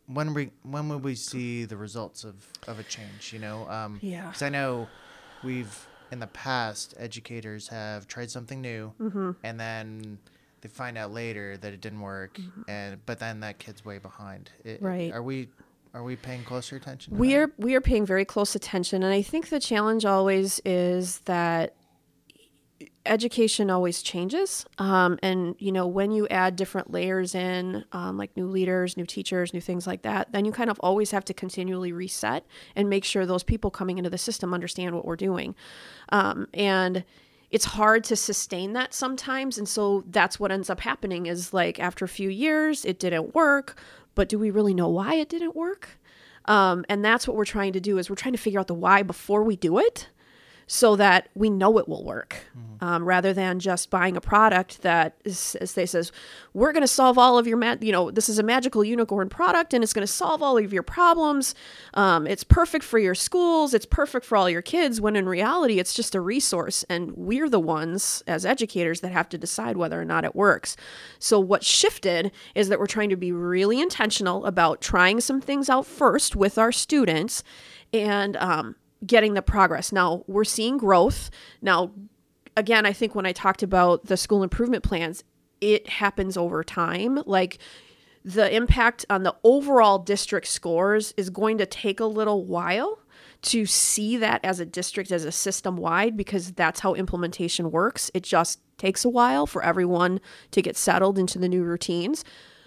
when 0.07 0.35
we 0.35 0.51
when 0.63 0.89
will 0.89 0.99
we 0.99 1.15
see 1.15 1.65
the 1.65 1.77
results 1.77 2.25
of 2.25 2.35
of 2.67 2.79
a 2.79 2.83
change? 2.83 3.33
You 3.33 3.39
know, 3.39 3.69
um, 3.71 3.99
Yeah. 4.03 4.27
Because 4.27 4.43
I 4.43 4.49
know 4.49 4.89
we've 5.43 5.87
in 6.11 6.19
the 6.19 6.27
past 6.27 6.93
educators 6.99 7.69
have 7.69 8.07
tried 8.07 8.31
something 8.31 8.61
new, 8.61 8.93
Mm-hmm. 9.01 9.31
and 9.45 9.59
then 9.59 10.19
they 10.61 10.69
find 10.69 10.99
out 10.99 11.11
later 11.13 11.57
that 11.57 11.73
it 11.73 11.81
didn't 11.81 12.01
work, 12.03 12.39
and 12.69 13.05
but 13.07 13.19
then 13.19 13.41
that 13.41 13.59
kid's 13.59 13.85
way 13.85 13.99
behind. 13.99 14.51
It- 14.65 14.77
Mm-hmm. 14.77 14.85
Right. 14.87 15.13
Are 15.15 15.23
we 15.23 15.49
are 15.95 16.03
we 16.03 16.17
paying 16.17 16.43
closer 16.45 16.77
attention? 16.77 17.17
We 17.17 17.33
that? 17.33 17.39
are 17.39 17.53
we 17.59 17.75
are 17.75 17.81
paying 17.81 18.07
very 18.07 18.25
close 18.25 18.55
attention, 18.55 19.03
and 19.03 19.13
I 19.13 19.23
think 19.23 19.49
the 19.49 19.61
challenge 19.61 20.05
always 20.05 20.61
is 20.65 21.19
that 21.21 21.75
education 23.05 23.71
always 23.71 24.03
changes. 24.03 24.65
Um, 24.79 25.19
and 25.23 25.55
you 25.59 25.73
know, 25.73 25.87
when 25.87 26.13
you 26.13 26.29
add 26.29 26.57
different 26.57 26.91
layers 26.91 27.35
in, 27.35 27.85
um, 27.93 28.17
like 28.17 28.37
new 28.37 28.47
leaders, 28.47 28.97
new 28.97 29.07
teachers, 29.07 29.53
new 29.53 29.61
things 29.61 29.87
like 29.87 30.03
that, 30.03 30.33
then 30.33 30.45
you 30.45 30.53
kind 30.53 30.71
of 30.71 30.79
always 30.81 31.11
have 31.11 31.25
to 31.27 31.35
continually 31.35 31.93
reset 31.93 32.47
and 32.77 32.89
make 32.89 33.05
sure 33.05 33.27
those 33.27 33.43
people 33.43 33.71
coming 33.71 33.99
into 33.99 34.11
the 34.11 34.19
system 34.19 34.55
understand 34.55 34.95
what 34.95 35.05
we're 35.05 35.17
doing. 35.17 35.55
Um, 36.11 36.49
and 36.55 37.05
it's 37.51 37.67
hard 37.67 38.03
to 38.05 38.17
sustain 38.17 38.73
that 38.73 38.95
sometimes 38.95 39.59
and 39.59 39.69
so 39.69 40.03
that's 40.09 40.41
what 40.41 40.51
ends 40.51 40.71
up 40.71 40.81
happening 40.81 41.27
is 41.27 41.53
like 41.53 41.79
after 41.79 42.03
a 42.03 42.09
few 42.09 42.31
years 42.31 42.83
it 42.87 42.99
didn't 42.99 43.35
work 43.35 43.77
but 44.15 44.29
do 44.29 44.39
we 44.39 44.51
really 44.51 44.75
know 44.75 44.89
why 44.89 45.15
it 45.15 45.29
didn't 45.29 45.57
work? 45.57 45.99
Um, 46.47 46.85
and 46.89 47.05
that's 47.05 47.29
what 47.29 47.37
we're 47.37 47.45
trying 47.45 47.73
to 47.75 47.81
do 47.81 47.99
is 47.99 48.11
we're 48.11 48.17
trying 48.17 48.33
to 48.33 48.39
figure 48.39 48.59
out 48.59 48.67
the 48.67 48.75
why 48.75 49.03
before 49.03 49.45
we 49.45 49.57
do 49.57 49.79
it 49.79 50.09
so 50.73 50.97
that 50.97 51.29
we 51.35 51.51
know 51.51 51.77
it 51.77 51.87
will 51.87 52.03
work 52.03 52.47
um, 52.81 53.05
rather 53.05 53.35
than 53.35 53.59
just 53.59 53.91
buying 53.91 54.17
a 54.17 54.23
product 54.23 54.81
that 54.81 55.15
is, 55.23 55.55
as 55.57 55.75
they 55.75 55.85
says 55.85 56.11
we're 56.55 56.73
going 56.73 56.83
to 56.83 56.89
solve 56.89 57.19
all 57.19 57.37
of 57.37 57.47
your 57.47 57.59
ma- 57.59 57.77
you 57.83 57.93
know 57.93 58.11
this 58.11 58.31
is 58.31 58.39
a 58.39 58.43
magical 58.43 58.83
unicorn 58.83 59.29
product 59.29 59.75
and 59.75 59.85
it's 59.85 59.93
going 59.93 60.07
to 60.07 60.11
solve 60.11 60.43
all 60.43 60.57
of 60.57 60.73
your 60.73 60.83
problems. 60.83 61.55
Um, 61.93 62.27
it's 62.27 62.43
perfect 62.43 62.87
for 62.87 62.99
your 62.99 63.15
schools. 63.15 63.75
It's 63.75 63.85
perfect 63.85 64.25
for 64.25 64.35
all 64.35 64.49
your 64.49 64.63
kids 64.63 64.99
when 64.99 65.15
in 65.15 65.29
reality 65.29 65.79
it's 65.79 65.93
just 65.93 66.15
a 66.15 66.23
resource 66.23 66.87
and 66.89 67.13
we're 67.19 67.51
the 67.51 67.61
ones 67.61 68.23
as 68.27 68.47
educators 68.47 69.03
that 69.03 69.13
have 69.13 69.29
to 69.29 69.37
decide 69.37 69.77
whether 69.77 70.01
or 70.01 70.07
not 70.07 70.25
it 70.25 70.35
works. 70.35 70.75
So 71.19 71.39
what 71.39 71.63
shifted 71.63 72.33
is 72.55 72.71
that 72.71 72.79
we're 72.79 72.87
trying 72.87 73.11
to 73.11 73.17
be 73.17 73.31
really 73.31 73.79
intentional 73.79 74.47
about 74.47 74.81
trying 74.81 75.21
some 75.21 75.43
things 75.43 75.69
out 75.69 75.85
first 75.85 76.35
with 76.35 76.57
our 76.57 76.73
students 76.73 77.45
and 77.93 78.39
um, 78.39 78.77
getting 79.07 79.35
the 79.35 79.43
progress. 79.43 79.93
Now 79.93 80.25
we're 80.27 80.45
seeing 80.45 80.77
growth. 80.77 81.31
Now, 81.61 81.93
again, 82.57 82.87
I 82.87 82.93
think 82.93 83.15
when 83.15 83.27
I 83.27 83.33
talked 83.33 83.63
about 83.63 84.07
the 84.07 84.17
school 84.17 84.43
improvement 84.43 84.85
plans, 84.85 85.25
it 85.61 85.89
happens 85.89 86.37
over 86.37 86.63
time. 86.65 87.21
Like 87.27 87.59
the 88.25 88.55
impact 88.55 89.05
on 89.11 89.23
the 89.23 89.35
overall 89.43 89.99
district 89.99 90.47
scores 90.47 91.13
is 91.17 91.31
going 91.31 91.59
to 91.59 91.67
take 91.67 92.01
a 92.01 92.07
little 92.07 92.45
while 92.45 92.99
to 93.43 93.67
see 93.67 94.17
that 94.19 94.41
as 94.45 94.61
a 94.61 94.67
district, 94.67 95.11
as 95.11 95.25
a 95.25 95.33
system 95.33 95.77
wide, 95.77 96.17
because 96.17 96.53
that's 96.53 96.81
how 96.81 96.95
implementation 96.95 97.73
works. 97.73 98.11
It 98.15 98.23
just 98.23 98.61
takes 98.79 99.05
a 99.05 99.09
while 99.09 99.47
for 99.47 99.65
everyone 99.65 100.21
to 100.53 100.63
get 100.63 100.77
settled 100.77 101.19
into 101.19 101.39
the 101.39 101.49
new 101.49 101.65
routines. 101.65 102.25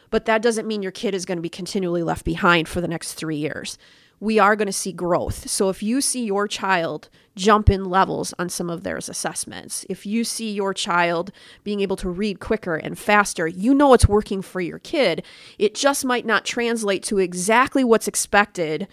But 0.10 0.25
that 0.25 0.42
doesn't 0.42 0.68
mean 0.68 0.84
your 0.84 0.92
kid 0.92 1.15
is 1.15 1.25
going 1.25 1.38
to 1.38 1.42
be 1.42 1.50
continually 1.50 2.04
left 2.04 2.25
behind 2.25 2.68
for 2.68 2.82
the 2.82 2.88
next 2.88 3.13
three 3.13 3.38
years 3.38 3.77
we 4.20 4.40
are 4.40 4.56
going 4.56 4.68
to 4.68 4.72
see 4.72 4.92
growth. 4.92 5.50
So 5.50 5.70
if 5.70 5.84
you 5.84 6.02
see 6.02 6.26
your 6.26 6.48
child 6.48 7.10
jump 7.36 7.70
in 7.70 7.86
levels 7.86 8.34
on 8.40 8.48
some 8.48 8.70
of 8.70 8.84
their 8.84 8.96
assessments, 8.96 9.86
if 9.90 10.06
you 10.06 10.24
see 10.24 10.52
your 10.52 10.74
child 10.74 11.32
being 11.64 11.82
able 11.82 11.98
to 11.98 12.10
read 12.10 12.40
quicker 12.40 12.76
and 12.76 12.98
faster, 12.98 13.46
you 13.46 13.74
know 13.74 13.94
it's 13.94 14.08
working 14.08 14.42
for 14.42 14.62
your 14.62 14.80
kid. 14.80 15.24
It 15.60 15.76
just 15.76 16.06
might 16.06 16.26
not 16.26 16.46
translate 16.46 17.04
to 17.04 17.20
exactly 17.20 17.84
what's 17.84 18.08
expected 18.08 18.88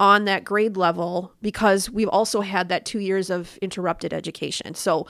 on 0.00 0.24
that 0.24 0.44
grade 0.44 0.76
level 0.76 1.32
because 1.40 1.88
we've 1.88 2.08
also 2.08 2.40
had 2.40 2.68
that 2.68 2.84
2 2.84 2.98
years 2.98 3.30
of 3.30 3.56
interrupted 3.58 4.12
education. 4.12 4.74
So 4.74 5.06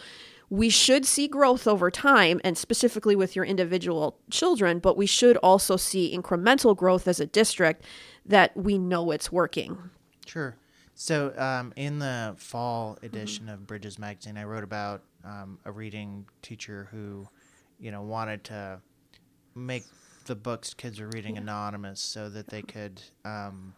we 0.50 0.68
should 0.68 1.06
see 1.06 1.26
growth 1.26 1.66
over 1.66 1.90
time 1.90 2.38
and 2.44 2.56
specifically 2.56 3.16
with 3.16 3.34
your 3.34 3.46
individual 3.46 4.18
children, 4.30 4.78
but 4.78 4.94
we 4.94 5.06
should 5.06 5.38
also 5.38 5.78
see 5.78 6.14
incremental 6.14 6.76
growth 6.76 7.08
as 7.08 7.18
a 7.18 7.26
district 7.26 7.82
that 8.26 8.56
we 8.56 8.78
know 8.78 9.10
it's 9.10 9.30
working. 9.30 9.90
Sure. 10.26 10.56
So, 10.94 11.34
um, 11.36 11.72
in 11.76 11.98
the 11.98 12.34
fall 12.38 12.98
edition 13.02 13.48
of 13.48 13.66
Bridges 13.66 13.98
Magazine, 13.98 14.36
I 14.38 14.44
wrote 14.44 14.62
about 14.62 15.02
um, 15.24 15.58
a 15.64 15.72
reading 15.72 16.24
teacher 16.40 16.88
who, 16.92 17.28
you 17.80 17.90
know, 17.90 18.02
wanted 18.02 18.44
to 18.44 18.80
make 19.56 19.84
the 20.26 20.34
books 20.36 20.72
kids 20.72 21.00
are 21.00 21.08
reading 21.08 21.36
anonymous 21.36 22.00
so 22.00 22.28
that 22.30 22.48
they 22.48 22.62
could 22.62 23.02
um, 23.24 23.74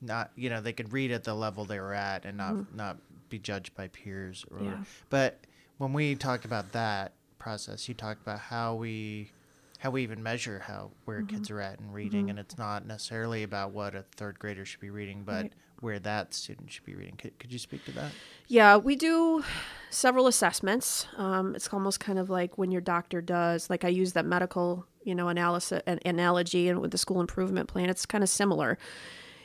not, 0.00 0.30
you 0.36 0.48
know, 0.48 0.60
they 0.60 0.72
could 0.72 0.92
read 0.92 1.12
at 1.12 1.24
the 1.24 1.34
level 1.34 1.64
they 1.64 1.78
were 1.80 1.94
at 1.94 2.24
and 2.24 2.36
not 2.38 2.74
not 2.74 2.96
be 3.28 3.38
judged 3.38 3.74
by 3.74 3.88
peers. 3.88 4.44
Or, 4.50 4.62
Yeah. 4.62 4.84
But 5.10 5.40
when 5.76 5.92
we 5.92 6.14
talked 6.14 6.44
about 6.44 6.72
that 6.72 7.12
process, 7.38 7.88
you 7.88 7.94
talked 7.94 8.22
about 8.22 8.40
how 8.40 8.74
we 8.74 9.30
how 9.78 9.90
we 9.90 10.02
even 10.02 10.22
measure 10.22 10.58
how 10.60 10.90
where 11.04 11.22
kids 11.22 11.50
are 11.50 11.60
at 11.60 11.78
in 11.80 11.92
reading, 11.92 12.30
and 12.30 12.38
it's 12.38 12.58
not 12.58 12.84
necessarily 12.86 13.42
about 13.44 13.72
what 13.72 13.94
a 13.94 14.02
third 14.16 14.38
grader 14.38 14.64
should 14.64 14.80
be 14.80 14.90
reading, 14.90 15.22
but 15.24 15.42
Right. 15.42 15.52
where 15.80 15.98
that 16.00 16.34
student 16.34 16.70
should 16.72 16.84
be 16.84 16.94
reading. 16.96 17.14
Could, 17.16 17.38
could 17.38 17.52
you 17.52 17.58
speak 17.60 17.84
to 17.84 17.92
that? 17.92 18.10
Yeah, 18.48 18.76
we 18.76 18.96
do 18.96 19.44
several 19.90 20.26
assessments. 20.26 21.06
Um, 21.16 21.54
it's 21.54 21.68
almost 21.72 22.00
kind 22.00 22.18
of 22.18 22.28
like 22.28 22.58
when 22.58 22.72
your 22.72 22.80
doctor 22.80 23.20
does, 23.20 23.70
like 23.70 23.84
I 23.84 23.88
use 23.88 24.14
that 24.14 24.24
medical, 24.26 24.84
you 25.04 25.14
know, 25.14 25.28
analysis 25.28 25.80
an 25.86 26.00
analogy, 26.04 26.68
and 26.68 26.80
with 26.80 26.90
the 26.90 26.98
school 26.98 27.20
improvement 27.20 27.68
plan, 27.68 27.88
it's 27.88 28.04
kind 28.04 28.24
of 28.24 28.28
similar. 28.30 28.78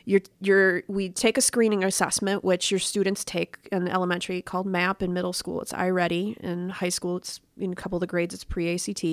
You're, 0.05 0.21
you're, 0.41 0.83
we 0.87 1.09
take 1.09 1.37
a 1.37 1.41
screening 1.41 1.83
assessment, 1.83 2.43
which 2.43 2.71
your 2.71 2.79
students 2.79 3.23
take 3.23 3.69
in 3.71 3.87
elementary 3.87 4.41
called 4.41 4.65
MAP. 4.65 5.01
In 5.01 5.13
middle 5.13 5.33
school, 5.33 5.61
it's 5.61 5.71
iReady. 5.73 6.37
In 6.37 6.69
high 6.69 6.89
school, 6.89 7.17
it's 7.17 7.39
in 7.57 7.71
a 7.71 7.75
couple 7.75 7.97
of 7.97 8.01
the 8.01 8.07
grades, 8.07 8.33
it's 8.33 8.43
pre 8.43 8.73
ACT. 8.73 9.03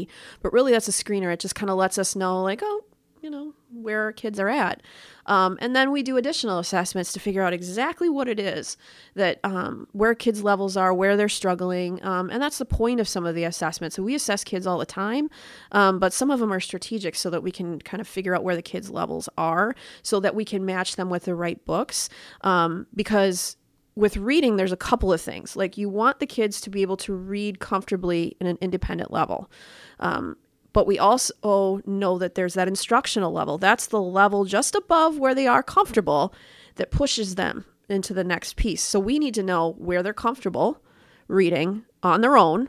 But 0.43 0.53
really, 0.53 0.73
that's 0.73 0.89
a 0.89 0.93
screener. 0.93 1.33
It 1.33 1.41
just 1.41 1.55
kind 1.55 1.71
of 1.71 1.77
lets 1.77 1.99
us 1.99 2.17
know, 2.17 2.43
like, 2.43 2.61
oh, 2.63 2.85
you 3.23 3.31
know, 3.31 3.55
where 3.73 4.03
our 4.03 4.13
kids 4.13 4.39
are 4.41 4.49
at. 4.49 4.83
Um, 5.27 5.59
and 5.61 5.77
then 5.77 5.93
we 5.93 6.03
do 6.03 6.17
additional 6.17 6.59
assessments 6.59 7.13
to 7.13 7.21
figure 7.21 7.43
out 7.43 7.53
exactly 7.53 8.09
what 8.09 8.29
it 8.29 8.41
is 8.41 8.77
that 9.15 9.39
um, 9.45 9.87
where 9.93 10.15
kids' 10.15 10.43
levels 10.43 10.77
are, 10.77 10.93
where 10.93 11.17
they're 11.17 11.29
struggling. 11.29 12.03
Um, 12.05 12.31
and 12.31 12.43
that's 12.43 12.59
the 12.59 12.65
point 12.65 13.01
of 13.01 13.09
some 13.09 13.27
of 13.27 13.35
the 13.35 13.45
assessments. 13.45 13.97
So 13.97 14.03
we 14.03 14.15
assess 14.15 14.45
kids 14.45 14.67
all 14.67 14.79
the 14.79 14.87
time, 14.87 15.31
um, 15.73 15.99
but 15.99 16.13
some 16.13 16.31
of 16.31 16.41
them 16.41 16.53
are 16.53 16.61
strategic 16.61 17.15
so 17.15 17.31
that 17.31 17.43
we 17.43 17.53
can 17.53 17.81
kind 17.81 18.01
of 18.01 18.09
figure 18.09 18.35
out 18.35 18.45
where 18.45 18.57
the 18.57 18.63
kids' 18.63 18.91
levels 18.91 19.29
are 19.39 19.75
so 20.03 20.21
that 20.21 20.35
we 20.35 20.45
can 20.45 20.65
match 20.65 20.97
them 20.97 21.11
with 21.11 21.25
the 21.25 21.35
right 21.35 21.65
books. 21.65 22.09
Um, 22.43 22.87
because 22.95 23.57
with 23.97 24.17
reading, 24.17 24.57
there's 24.57 24.73
a 24.73 24.77
couple 24.77 25.13
of 25.13 25.21
things. 25.21 25.57
Like 25.57 25.77
you 25.77 25.89
want 25.89 26.21
the 26.21 26.27
kids 26.27 26.61
to 26.63 26.71
be 26.71 26.83
able 26.83 26.97
to 26.99 27.13
read 27.13 27.61
comfortably 27.61 28.37
in 28.41 28.47
an 28.47 28.59
independent 28.61 29.13
level. 29.13 29.51
Um, 29.99 30.37
but 30.73 30.87
we 30.87 30.99
also 30.99 31.83
know 31.87 32.19
that 32.19 32.35
there's 32.35 32.55
that 32.55 32.69
instructional 32.69 33.33
level. 33.33 33.59
That's 33.59 33.87
the 33.87 34.01
level 34.01 34.45
just 34.45 34.75
above 34.75 35.19
where 35.19 35.35
they 35.35 35.47
are 35.47 35.63
comfortable 35.63 36.35
that 36.77 36.91
pushes 36.91 37.35
them 37.35 37.65
into 37.89 38.15
the 38.15 38.25
next 38.25 38.57
piece. 38.57 38.83
So 38.83 39.01
we 39.01 39.19
need 39.19 39.35
to 39.35 39.43
know 39.43 39.73
where 39.79 40.03
they're 40.03 40.13
comfortable 40.13 40.81
reading 41.29 41.85
on 42.03 42.21
their 42.21 42.37
own 42.37 42.69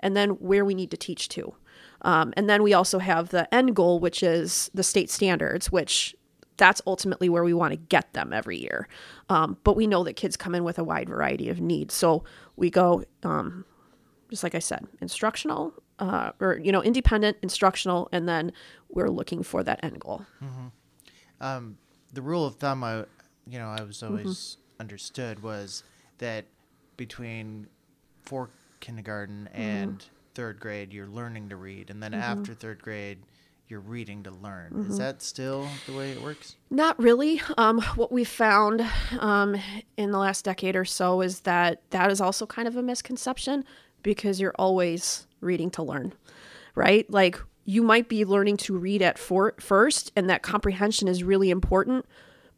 and 0.00 0.16
then 0.16 0.30
where 0.30 0.64
we 0.64 0.74
need 0.74 0.90
to 0.90 0.96
teach 0.96 1.28
to. 1.30 1.54
Um, 2.02 2.34
and 2.36 2.48
then 2.48 2.62
we 2.62 2.74
also 2.74 2.98
have 2.98 3.30
the 3.30 3.52
end 3.54 3.74
goal, 3.74 3.98
which 3.98 4.22
is 4.22 4.70
the 4.74 4.82
state 4.82 5.10
standards, 5.10 5.72
which 5.72 6.14
that's 6.56 6.80
ultimately 6.86 7.28
where 7.28 7.44
we 7.44 7.54
want 7.54 7.72
to 7.72 7.76
get 7.76 8.12
them 8.12 8.32
every 8.32 8.58
year. 8.58 8.88
Um, 9.28 9.56
but 9.64 9.76
we 9.76 9.86
know 9.86 10.04
that 10.04 10.14
kids 10.14 10.36
come 10.36 10.54
in 10.54 10.64
with 10.64 10.78
a 10.78 10.84
wide 10.84 11.08
variety 11.08 11.48
of 11.48 11.60
needs. 11.60 11.94
So 11.94 12.24
we 12.56 12.70
go, 12.70 13.04
um, 13.22 13.64
just 14.30 14.42
like 14.42 14.54
I 14.54 14.60
said, 14.60 14.86
instructional, 15.00 15.72
uh, 15.98 16.32
or, 16.40 16.58
you 16.58 16.72
know, 16.72 16.82
independent, 16.82 17.36
instructional, 17.42 18.08
and 18.12 18.28
then 18.28 18.52
we're 18.90 19.08
looking 19.10 19.42
for 19.42 19.62
that 19.62 19.80
end 19.82 20.00
goal. 20.00 20.24
Um, 21.40 21.78
the 22.12 22.22
rule 22.22 22.46
of 22.46 22.56
thumb, 22.56 22.84
I, 22.84 23.04
you 23.46 23.58
know, 23.58 23.68
I 23.68 23.82
was 23.82 23.98
Mm-hmm. 23.98 24.06
always 24.12 24.56
understood 24.80 25.42
was 25.42 25.82
that 26.18 26.46
between 26.96 27.66
four 28.24 28.50
kindergarten 28.80 29.48
Mm-hmm. 29.52 29.60
and 29.60 30.04
third 30.34 30.58
grade, 30.60 30.92
you're 30.92 31.06
learning 31.06 31.48
to 31.50 31.56
read, 31.56 31.90
and 31.90 32.02
then 32.02 32.12
after 32.14 32.54
third 32.54 32.82
grade, 32.82 33.18
you're 33.68 33.80
reading 33.80 34.22
to 34.24 34.30
learn. 34.30 34.84
Is 34.88 34.98
that 34.98 35.22
still 35.22 35.68
the 35.86 35.92
way 35.94 36.10
it 36.10 36.20
works? 36.20 36.56
Not 36.70 36.98
really. 37.00 37.40
Um, 37.56 37.80
what 37.96 38.12
we 38.12 38.24
found 38.24 38.84
um, 39.20 39.56
in 39.96 40.10
the 40.10 40.18
last 40.18 40.44
decade 40.44 40.76
or 40.76 40.84
so 40.84 41.20
is 41.22 41.40
that 41.40 41.80
that 41.90 42.10
is 42.10 42.20
also 42.20 42.46
kind 42.46 42.68
of 42.68 42.76
a 42.76 42.82
misconception 42.82 43.64
because 44.02 44.38
you're 44.40 44.54
always 44.58 45.26
reading 45.44 45.70
to 45.72 45.82
learn, 45.82 46.12
right? 46.74 47.08
Like 47.10 47.38
you 47.64 47.82
might 47.82 48.08
be 48.08 48.24
learning 48.24 48.56
to 48.58 48.76
read 48.76 49.02
at 49.02 49.18
for- 49.18 49.54
first, 49.58 50.12
and 50.16 50.28
that 50.28 50.42
comprehension 50.42 51.08
is 51.08 51.22
really 51.22 51.50
important. 51.50 52.06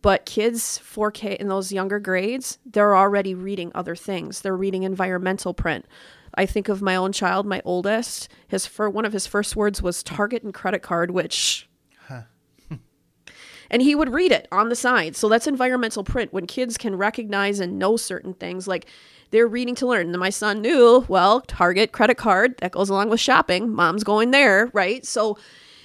But 0.03 0.27
kids 0.27 0.79
4K 0.79 1.37
in 1.37 1.49
those 1.49 1.73
younger 1.73 1.99
grades, 1.99 2.59
they're 2.65 2.97
already 2.97 3.35
reading 3.35 3.73
other 3.75 3.97
things. 3.97 4.41
They're 4.41 4.57
reading 4.57 4.85
environmental 4.85 5.55
print. 5.55 5.87
I 6.35 6.47
think 6.47 6.69
of 6.69 6.83
my 6.83 6.95
own 6.97 7.13
child, 7.13 7.47
my 7.47 7.63
oldest. 7.65 8.29
His 8.47 8.67
for 8.67 8.91
one 8.91 9.05
of 9.05 9.13
his 9.13 9.27
first 9.27 9.57
words 9.57 9.83
was 9.83 10.03
Target 10.03 10.43
and 10.43 10.53
credit 10.53 10.83
card, 10.83 11.11
which 11.11 11.69
and 13.71 13.83
he 13.83 13.95
would 13.95 14.13
read 14.13 14.33
it 14.33 14.47
on 14.53 14.69
the 14.69 14.77
side. 14.77 15.17
So 15.17 15.29
that's 15.29 15.47
environmental 15.47 16.05
print 16.05 16.33
when 16.33 16.47
kids 16.47 16.77
can 16.77 16.97
recognize 16.97 17.59
and 17.59 17.79
know 17.79 17.97
certain 17.97 18.35
things 18.35 18.69
like 18.69 18.87
they're 19.31 19.49
reading 19.49 19.75
to 19.77 19.87
learn. 19.87 20.09
And 20.09 20.19
my 20.19 20.31
son 20.31 20.61
knew, 20.61 21.05
well, 21.09 21.41
Target 21.43 21.93
credit 21.93 22.17
card 22.17 22.57
that 22.59 22.73
goes 22.73 22.89
along 22.89 23.11
with 23.11 23.21
shopping. 23.21 23.71
Mom's 23.71 24.05
going 24.05 24.31
there, 24.31 24.71
right? 24.73 25.05
So 25.05 25.39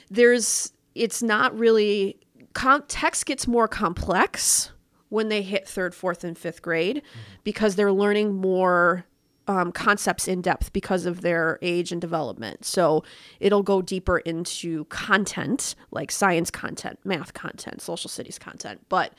there's 0.09 0.73
it's 0.93 1.23
not 1.23 1.57
really 1.57 2.17
con- 2.53 2.83
text 2.87 3.25
gets 3.25 3.47
more 3.47 3.67
complex 3.67 4.71
when 5.09 5.29
they 5.29 5.41
hit 5.41 5.67
third, 5.67 5.93
fourth, 5.93 6.23
and 6.23 6.37
fifth 6.37 6.61
grade 6.61 7.01
because 7.43 7.75
they're 7.75 7.91
learning 7.91 8.33
more 8.33 9.05
um, 9.47 9.71
concepts 9.71 10.27
in 10.27 10.41
depth 10.41 10.71
because 10.71 11.05
of 11.05 11.21
their 11.21 11.59
age 11.61 11.91
and 11.91 11.99
development. 11.99 12.63
So 12.63 13.03
it'll 13.39 13.63
go 13.63 13.81
deeper 13.81 14.19
into 14.19 14.85
content 14.85 15.75
like 15.91 16.11
science 16.11 16.51
content, 16.51 16.99
math 17.03 17.33
content, 17.33 17.81
social 17.81 18.09
studies 18.09 18.39
content, 18.39 18.81
but 18.87 19.13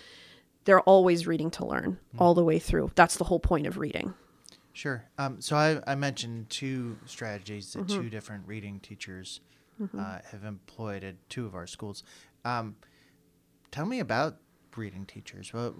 they're 0.64 0.81
always 0.83 1.26
reading 1.26 1.50
to 1.52 1.66
learn 1.66 1.99
all 2.19 2.35
the 2.35 2.45
way 2.45 2.59
through. 2.59 2.90
That's 2.95 3.16
the 3.16 3.25
whole 3.25 3.40
point 3.40 3.66
of 3.66 3.78
reading. 3.78 4.14
Sure. 4.73 5.04
Um, 5.19 5.40
so 5.40 5.57
I, 5.57 5.81
I 5.87 5.95
mentioned 5.95 6.49
two 6.49 6.99
strategies 7.04 7.73
that 7.75 7.88
two 7.88 8.09
different 8.09 8.47
reading 8.47 8.81
teachers 8.81 9.40
uh, 9.99 10.19
have 10.31 10.45
employed 10.45 11.04
at 11.04 11.16
two 11.28 11.45
of 11.47 11.54
our 11.54 11.66
schools. 11.66 12.04
Um, 12.45 12.76
tell 13.71 13.85
me 13.87 14.00
about 14.00 14.37
reading 14.76 15.04
teachers. 15.04 15.52
What, 15.52 15.75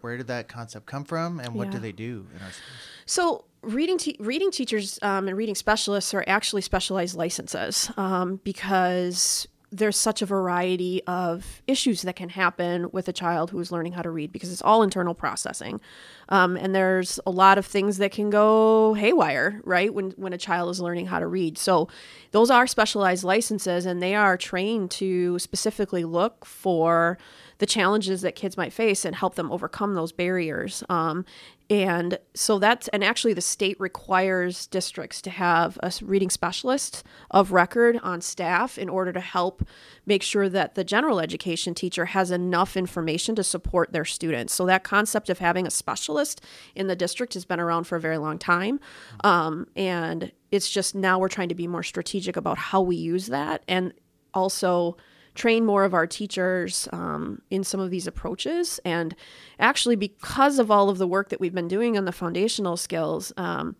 Where 0.00 0.16
did 0.16 0.28
that 0.28 0.48
concept 0.48 0.86
come 0.86 1.04
from, 1.04 1.40
and 1.40 1.54
what 1.54 1.70
do 1.70 1.78
they 1.78 1.92
do 1.92 2.26
in 2.34 2.42
our 2.42 2.50
schools? 2.50 2.78
So 3.06 3.44
reading 3.62 3.98
te- 3.98 4.16
reading 4.20 4.50
teachers 4.50 4.98
um, 5.02 5.28
and 5.28 5.36
reading 5.36 5.54
specialists 5.54 6.14
are 6.14 6.24
actually 6.26 6.62
specialized 6.62 7.16
licenses 7.16 7.90
um, 7.96 8.40
because 8.44 9.48
there's 9.72 9.96
such 9.96 10.20
a 10.20 10.26
variety 10.26 11.02
of 11.06 11.62
issues 11.66 12.02
that 12.02 12.16
can 12.16 12.28
happen 12.28 12.90
with 12.92 13.08
a 13.08 13.12
child 13.12 13.50
who 13.50 13.60
is 13.60 13.70
learning 13.70 13.92
how 13.92 14.02
to 14.02 14.10
read 14.10 14.32
because 14.32 14.50
it's 14.50 14.62
all 14.62 14.82
internal 14.82 15.14
processing 15.14 15.80
um, 16.28 16.56
and 16.56 16.74
there's 16.74 17.20
a 17.26 17.30
lot 17.30 17.56
of 17.56 17.64
things 17.64 17.98
that 17.98 18.10
can 18.10 18.30
go 18.30 18.94
haywire 18.94 19.60
right 19.64 19.94
when 19.94 20.10
when 20.12 20.32
a 20.32 20.38
child 20.38 20.70
is 20.70 20.80
learning 20.80 21.06
how 21.06 21.18
to 21.18 21.26
read 21.26 21.56
so 21.56 21.88
those 22.32 22.50
are 22.50 22.66
specialized 22.66 23.24
licenses 23.24 23.86
and 23.86 24.02
they 24.02 24.14
are 24.14 24.36
trained 24.36 24.90
to 24.90 25.38
specifically 25.38 26.04
look 26.04 26.44
for 26.44 27.18
the 27.60 27.66
challenges 27.66 28.22
that 28.22 28.34
kids 28.34 28.56
might 28.56 28.72
face 28.72 29.04
and 29.04 29.14
help 29.14 29.36
them 29.36 29.52
overcome 29.52 29.94
those 29.94 30.12
barriers. 30.12 30.82
Um, 30.88 31.24
and 31.70 32.18
so 32.34 32.58
that's, 32.58 32.88
and 32.88 33.04
actually, 33.04 33.32
the 33.32 33.40
state 33.40 33.78
requires 33.78 34.66
districts 34.66 35.22
to 35.22 35.30
have 35.30 35.78
a 35.84 35.92
reading 36.02 36.28
specialist 36.28 37.04
of 37.30 37.52
record 37.52 38.00
on 38.02 38.20
staff 38.20 38.76
in 38.76 38.88
order 38.88 39.12
to 39.12 39.20
help 39.20 39.62
make 40.04 40.24
sure 40.24 40.48
that 40.48 40.74
the 40.74 40.82
general 40.82 41.20
education 41.20 41.72
teacher 41.72 42.06
has 42.06 42.32
enough 42.32 42.76
information 42.76 43.36
to 43.36 43.44
support 43.44 43.92
their 43.92 44.04
students. 44.04 44.52
So, 44.52 44.66
that 44.66 44.82
concept 44.82 45.30
of 45.30 45.38
having 45.38 45.64
a 45.64 45.70
specialist 45.70 46.44
in 46.74 46.88
the 46.88 46.96
district 46.96 47.34
has 47.34 47.44
been 47.44 47.60
around 47.60 47.84
for 47.84 47.94
a 47.94 48.00
very 48.00 48.18
long 48.18 48.38
time. 48.38 48.80
Um, 49.22 49.68
and 49.76 50.32
it's 50.50 50.68
just 50.68 50.96
now 50.96 51.20
we're 51.20 51.28
trying 51.28 51.50
to 51.50 51.54
be 51.54 51.68
more 51.68 51.84
strategic 51.84 52.36
about 52.36 52.58
how 52.58 52.80
we 52.80 52.96
use 52.96 53.28
that 53.28 53.62
and 53.68 53.94
also 54.34 54.96
train 55.34 55.64
more 55.64 55.84
of 55.84 55.94
our 55.94 56.06
teachers 56.06 56.88
um, 56.92 57.42
in 57.50 57.64
some 57.64 57.80
of 57.80 57.90
these 57.90 58.06
approaches. 58.06 58.80
And 58.84 59.14
actually, 59.58 59.96
because 59.96 60.58
of 60.58 60.70
all 60.70 60.90
of 60.90 60.98
the 60.98 61.06
work 61.06 61.28
that 61.28 61.40
we've 61.40 61.54
been 61.54 61.68
doing 61.68 61.96
on 61.96 62.04
the 62.04 62.12
foundational 62.12 62.76
skills, 62.76 63.32
um, 63.36 63.76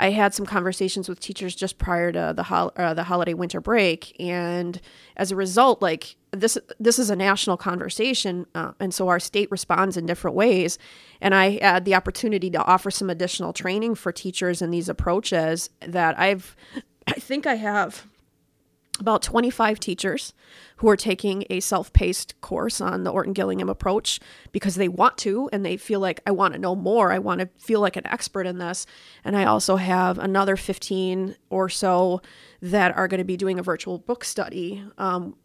I 0.00 0.10
had 0.10 0.32
some 0.32 0.46
conversations 0.46 1.08
with 1.08 1.20
teachers 1.20 1.54
just 1.54 1.76
prior 1.76 2.10
to 2.10 2.32
the 2.34 2.42
uh, 2.82 2.94
the 2.94 3.04
holiday 3.04 3.34
winter 3.34 3.60
break, 3.60 4.16
and 4.18 4.80
as 5.16 5.30
a 5.30 5.36
result, 5.36 5.82
like 5.82 6.16
this 6.30 6.56
this 6.78 6.98
is 6.98 7.10
a 7.10 7.16
national 7.16 7.58
conversation, 7.58 8.46
uh, 8.54 8.72
and 8.80 8.94
so 8.94 9.08
our 9.08 9.20
state 9.20 9.50
responds 9.50 9.98
in 9.98 10.06
different 10.06 10.36
ways. 10.36 10.78
And 11.20 11.34
I 11.34 11.58
had 11.58 11.84
the 11.84 11.94
opportunity 11.94 12.48
to 12.50 12.64
offer 12.64 12.90
some 12.90 13.10
additional 13.10 13.52
training 13.52 13.94
for 13.94 14.10
teachers 14.10 14.62
in 14.62 14.70
these 14.70 14.88
approaches 14.88 15.68
that 15.80 16.18
I've 16.18 16.56
I 17.06 17.14
think 17.14 17.46
I 17.46 17.56
have 17.56 18.06
about 19.00 19.22
25 19.22 19.80
teachers 19.80 20.32
who 20.76 20.88
are 20.88 20.96
taking 20.96 21.44
a 21.50 21.60
self-paced 21.60 22.40
course 22.40 22.80
on 22.80 23.04
the 23.04 23.10
Orton 23.10 23.32
Gillingham 23.32 23.68
approach 23.68 24.20
because 24.52 24.76
they 24.76 24.88
want 24.88 25.18
to 25.18 25.48
and 25.52 25.64
they 25.64 25.76
feel 25.76 26.00
like 26.00 26.20
I 26.26 26.30
want 26.30 26.54
to 26.54 26.60
know 26.60 26.74
more. 26.74 27.12
I 27.12 27.18
want 27.18 27.40
to 27.40 27.48
feel 27.58 27.80
like 27.80 27.96
an 27.96 28.06
expert 28.06 28.46
in 28.46 28.58
this. 28.58 28.86
And 29.24 29.36
I 29.36 29.44
also 29.44 29.76
have 29.76 30.18
another 30.18 30.56
15 30.56 31.36
or 31.48 31.68
so 31.68 32.22
that 32.62 32.96
are 32.96 33.08
going 33.08 33.18
to 33.18 33.24
be 33.24 33.36
doing 33.36 33.58
a 33.58 33.62
virtual 33.62 33.98
book 33.98 34.24
study 34.24 34.82
um, 34.98 35.36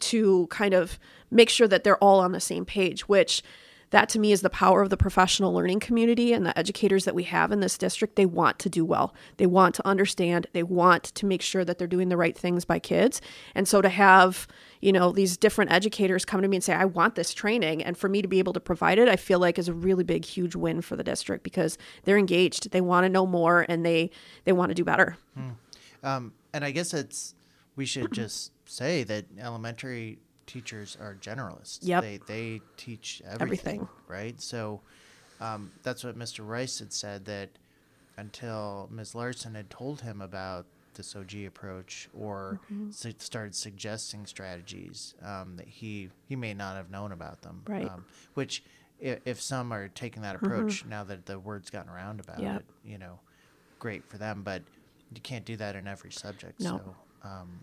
to 0.00 0.46
kind 0.48 0.74
of 0.74 0.98
make 1.30 1.50
sure 1.50 1.68
that 1.68 1.84
they're 1.84 1.98
all 1.98 2.20
on 2.20 2.32
the 2.32 2.40
same 2.40 2.64
page, 2.64 3.08
which 3.08 3.42
that 3.90 4.08
to 4.10 4.18
me 4.18 4.32
is 4.32 4.40
the 4.40 4.50
power 4.50 4.82
of 4.82 4.90
the 4.90 4.96
professional 4.96 5.52
learning 5.52 5.80
community 5.80 6.32
and 6.32 6.46
the 6.46 6.56
educators 6.58 7.04
that 7.04 7.14
we 7.14 7.24
have 7.24 7.52
in 7.52 7.60
this 7.60 7.76
district. 7.76 8.16
They 8.16 8.26
want 8.26 8.58
to 8.60 8.68
do 8.68 8.84
well. 8.84 9.14
They 9.36 9.46
want 9.46 9.74
to 9.76 9.86
understand. 9.86 10.46
They 10.52 10.62
want 10.62 11.04
to 11.04 11.26
make 11.26 11.42
sure 11.42 11.64
that 11.64 11.78
they're 11.78 11.86
doing 11.86 12.08
the 12.08 12.16
right 12.16 12.36
things 12.36 12.64
by 12.64 12.78
kids. 12.78 13.20
And 13.54 13.66
so 13.66 13.82
to 13.82 13.88
have, 13.88 14.46
you 14.80 14.92
know, 14.92 15.12
these 15.12 15.36
different 15.36 15.72
educators 15.72 16.24
come 16.24 16.42
to 16.42 16.48
me 16.48 16.56
and 16.56 16.64
say, 16.64 16.74
I 16.74 16.84
want 16.84 17.16
this 17.16 17.34
training. 17.34 17.82
And 17.82 17.96
for 17.98 18.08
me 18.08 18.22
to 18.22 18.28
be 18.28 18.38
able 18.38 18.52
to 18.52 18.60
provide 18.60 18.98
it, 18.98 19.08
I 19.08 19.16
feel 19.16 19.38
like 19.38 19.58
is 19.58 19.68
a 19.68 19.74
really 19.74 20.04
big, 20.04 20.24
huge 20.24 20.54
win 20.54 20.80
for 20.80 20.96
the 20.96 21.04
district 21.04 21.42
because 21.42 21.76
they're 22.04 22.18
engaged. 22.18 22.70
They 22.70 22.80
want 22.80 23.04
to 23.04 23.08
know 23.08 23.26
more 23.26 23.66
and 23.68 23.84
they 23.84 24.10
they 24.44 24.52
want 24.52 24.70
to 24.70 24.74
do 24.74 24.84
better. 24.84 25.16
Um, 26.02 26.32
and 26.52 26.64
I 26.64 26.70
guess 26.70 26.94
it's 26.94 27.34
we 27.76 27.86
should 27.86 28.12
just 28.12 28.52
say 28.66 29.04
that 29.04 29.26
elementary 29.38 30.18
teachers 30.50 30.96
are 31.00 31.16
generalists. 31.20 31.78
Yep. 31.82 32.02
They 32.02 32.20
they 32.26 32.60
teach 32.76 33.22
everything, 33.24 33.42
Everything. 33.80 33.88
right? 34.08 34.40
So 34.40 34.80
um, 35.40 35.70
that's 35.82 36.02
what 36.04 36.18
Mr. 36.18 36.46
Rice 36.46 36.78
had 36.80 36.92
said 36.92 37.24
that 37.26 37.48
until 38.16 38.88
Ms. 38.90 39.14
Larson 39.14 39.54
had 39.54 39.70
told 39.70 40.00
him 40.02 40.20
about 40.20 40.66
this 40.94 41.14
OG 41.16 41.34
approach 41.46 42.08
or 42.18 42.60
Mm-hmm. 42.70 42.90
su- 42.90 43.14
started 43.18 43.54
suggesting 43.54 44.26
strategies 44.26 45.14
um, 45.22 45.56
that 45.56 45.68
he 45.68 46.10
he 46.28 46.36
may 46.36 46.52
not 46.54 46.76
have 46.76 46.90
known 46.90 47.12
about 47.12 47.42
them. 47.42 47.62
Right. 47.66 47.86
Um, 47.88 48.04
which 48.34 48.62
if, 48.98 49.20
if 49.24 49.40
some 49.40 49.72
are 49.72 49.88
taking 49.88 50.22
that 50.22 50.34
approach 50.36 50.84
now 50.84 51.04
that 51.04 51.24
the 51.26 51.38
word's 51.38 51.70
gotten 51.70 51.90
around 51.90 52.20
about 52.20 52.40
Yep. 52.40 52.56
it, 52.60 52.64
you 52.84 52.98
know, 52.98 53.18
great 53.78 54.04
for 54.10 54.18
them. 54.18 54.42
But 54.42 54.62
you 55.14 55.20
can't 55.22 55.44
do 55.44 55.56
that 55.56 55.74
in 55.76 55.86
every 55.88 56.12
subject. 56.12 56.60
No. 56.60 56.76
So, 57.22 57.28
um, 57.28 57.60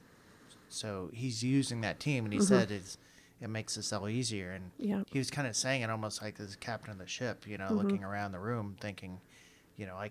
so 0.69 1.09
he's 1.13 1.43
using 1.43 1.81
that 1.81 1.99
team, 1.99 2.25
and 2.25 2.33
he 2.33 2.39
Mm-hmm. 2.39 2.47
said 2.47 2.71
it's 2.71 2.97
it 3.39 3.49
makes 3.49 3.77
us 3.77 3.93
all 3.93 4.09
easier. 4.09 4.51
And 4.51 4.71
Yeah. 4.77 5.03
he 5.11 5.19
was 5.19 5.29
kind 5.29 5.47
of 5.47 5.55
saying 5.55 5.81
it 5.83 5.89
almost 5.89 6.21
like 6.21 6.37
this 6.37 6.55
captain 6.55 6.91
of 6.91 6.97
the 6.97 7.07
ship, 7.07 7.45
you 7.47 7.57
know, 7.57 7.65
Mm-hmm. 7.65 7.77
looking 7.77 8.03
around 8.03 8.31
the 8.31 8.39
room, 8.39 8.75
thinking, 8.79 9.19
you 9.75 9.85
know, 9.85 9.95
I, 9.95 10.09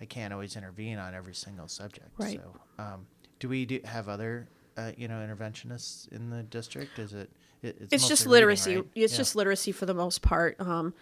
I 0.00 0.04
can't 0.06 0.32
always 0.32 0.56
intervene 0.56 0.98
on 0.98 1.14
every 1.14 1.34
single 1.34 1.68
subject. 1.68 2.08
Right. 2.18 2.40
So, 2.42 2.82
um, 2.82 3.06
do 3.38 3.48
we 3.48 3.64
do 3.64 3.80
have 3.84 4.08
other, 4.08 4.48
uh, 4.76 4.90
you 4.96 5.06
know, 5.06 5.14
interventionists 5.24 6.08
in 6.12 6.30
the 6.30 6.42
district? 6.42 6.98
Is 6.98 7.12
it? 7.12 7.30
it 7.62 7.76
it's 7.80 7.92
mostly 7.92 8.08
just 8.08 8.20
reading, 8.22 8.30
literacy. 8.32 8.76
right? 8.76 8.84
It's 8.96 9.12
Yeah. 9.12 9.18
just 9.18 9.36
literacy 9.36 9.70
for 9.72 9.86
the 9.86 9.94
most 9.94 10.20
part. 10.22 10.60
Um, 10.60 10.94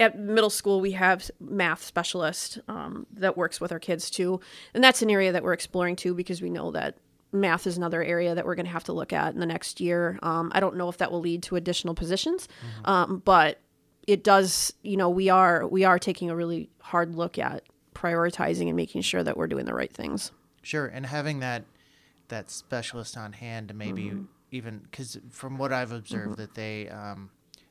at 0.00 0.18
middle 0.18 0.48
school, 0.50 0.80
we 0.80 0.92
have 0.92 1.28
math 1.40 1.82
specialist 1.82 2.58
um, 2.68 3.06
that 3.12 3.36
works 3.36 3.60
with 3.60 3.72
our 3.72 3.80
kids 3.80 4.10
too, 4.10 4.40
and 4.72 4.82
that's 4.82 5.02
an 5.02 5.10
area 5.10 5.32
that 5.32 5.42
we're 5.42 5.52
exploring 5.52 5.96
too 5.96 6.14
because 6.14 6.40
we 6.40 6.50
know 6.50 6.70
that 6.70 6.96
math 7.32 7.66
is 7.66 7.76
another 7.76 8.02
area 8.02 8.34
that 8.34 8.44
we're 8.46 8.54
going 8.54 8.66
to 8.66 8.72
have 8.72 8.84
to 8.84 8.92
look 8.92 9.12
at 9.12 9.34
in 9.34 9.40
the 9.40 9.46
next 9.46 9.80
year. 9.80 10.18
Um, 10.22 10.50
I 10.54 10.60
don't 10.60 10.76
know 10.76 10.88
if 10.88 10.98
that 10.98 11.12
will 11.12 11.20
lead 11.20 11.42
to 11.44 11.56
additional 11.56 11.94
positions, 11.94 12.48
um, 12.84 13.20
but 13.24 13.60
it 14.06 14.24
does. 14.24 14.72
You 14.82 14.96
know, 14.96 15.10
we 15.10 15.28
are 15.28 15.66
we 15.66 15.84
are 15.84 15.98
taking 15.98 16.30
a 16.30 16.36
really 16.36 16.70
hard 16.80 17.14
look 17.14 17.38
at 17.38 17.64
prioritizing 17.94 18.66
and 18.68 18.76
making 18.76 19.02
sure 19.02 19.22
that 19.22 19.36
we're 19.36 19.48
doing 19.48 19.66
the 19.66 19.74
right 19.74 19.92
things. 19.92 20.32
Sure, 20.62 20.86
and 20.86 21.04
having 21.06 21.40
that 21.40 21.64
that 22.28 22.50
specialist 22.50 23.16
on 23.16 23.32
hand 23.32 23.68
to 23.68 23.74
maybe 23.74 24.04
Mm-hmm. 24.06 24.22
even 24.50 24.78
because 24.90 25.18
from 25.30 25.58
what 25.58 25.72
I've 25.72 25.92
observed 25.92 26.38
that 26.38 26.54
they 26.54 26.88
um, 26.88 27.30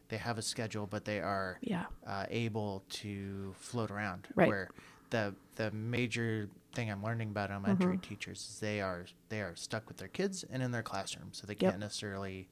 they 0.10 0.18
have 0.18 0.38
a 0.38 0.42
schedule, 0.42 0.86
but 0.88 1.06
they 1.06 1.20
are 1.20 1.58
Yeah. 1.62 1.86
uh, 2.06 2.26
able 2.30 2.84
to 2.90 3.54
float 3.60 3.92
around. 3.92 4.28
Right. 4.36 4.48
Where 4.48 4.70
the 5.10 5.34
the 5.56 5.72
major 5.72 6.50
thing 6.78 6.92
I'm 6.92 7.04
learning 7.04 7.30
about 7.30 7.50
elementary 7.50 7.98
mm-hmm. 7.98 8.08
teachers 8.08 8.40
is 8.40 8.60
they 8.60 8.82
are 8.82 9.06
they 9.30 9.42
are 9.42 9.56
stuck 9.56 9.88
with 9.88 9.98
their 9.98 10.08
kids 10.08 10.46
and 10.50 10.62
in 10.62 10.72
their 10.72 10.84
classroom, 10.84 11.30
so 11.32 11.48
they 11.48 11.54
Yep. 11.54 11.60
can't 11.72 11.80
necessarily 11.80 12.48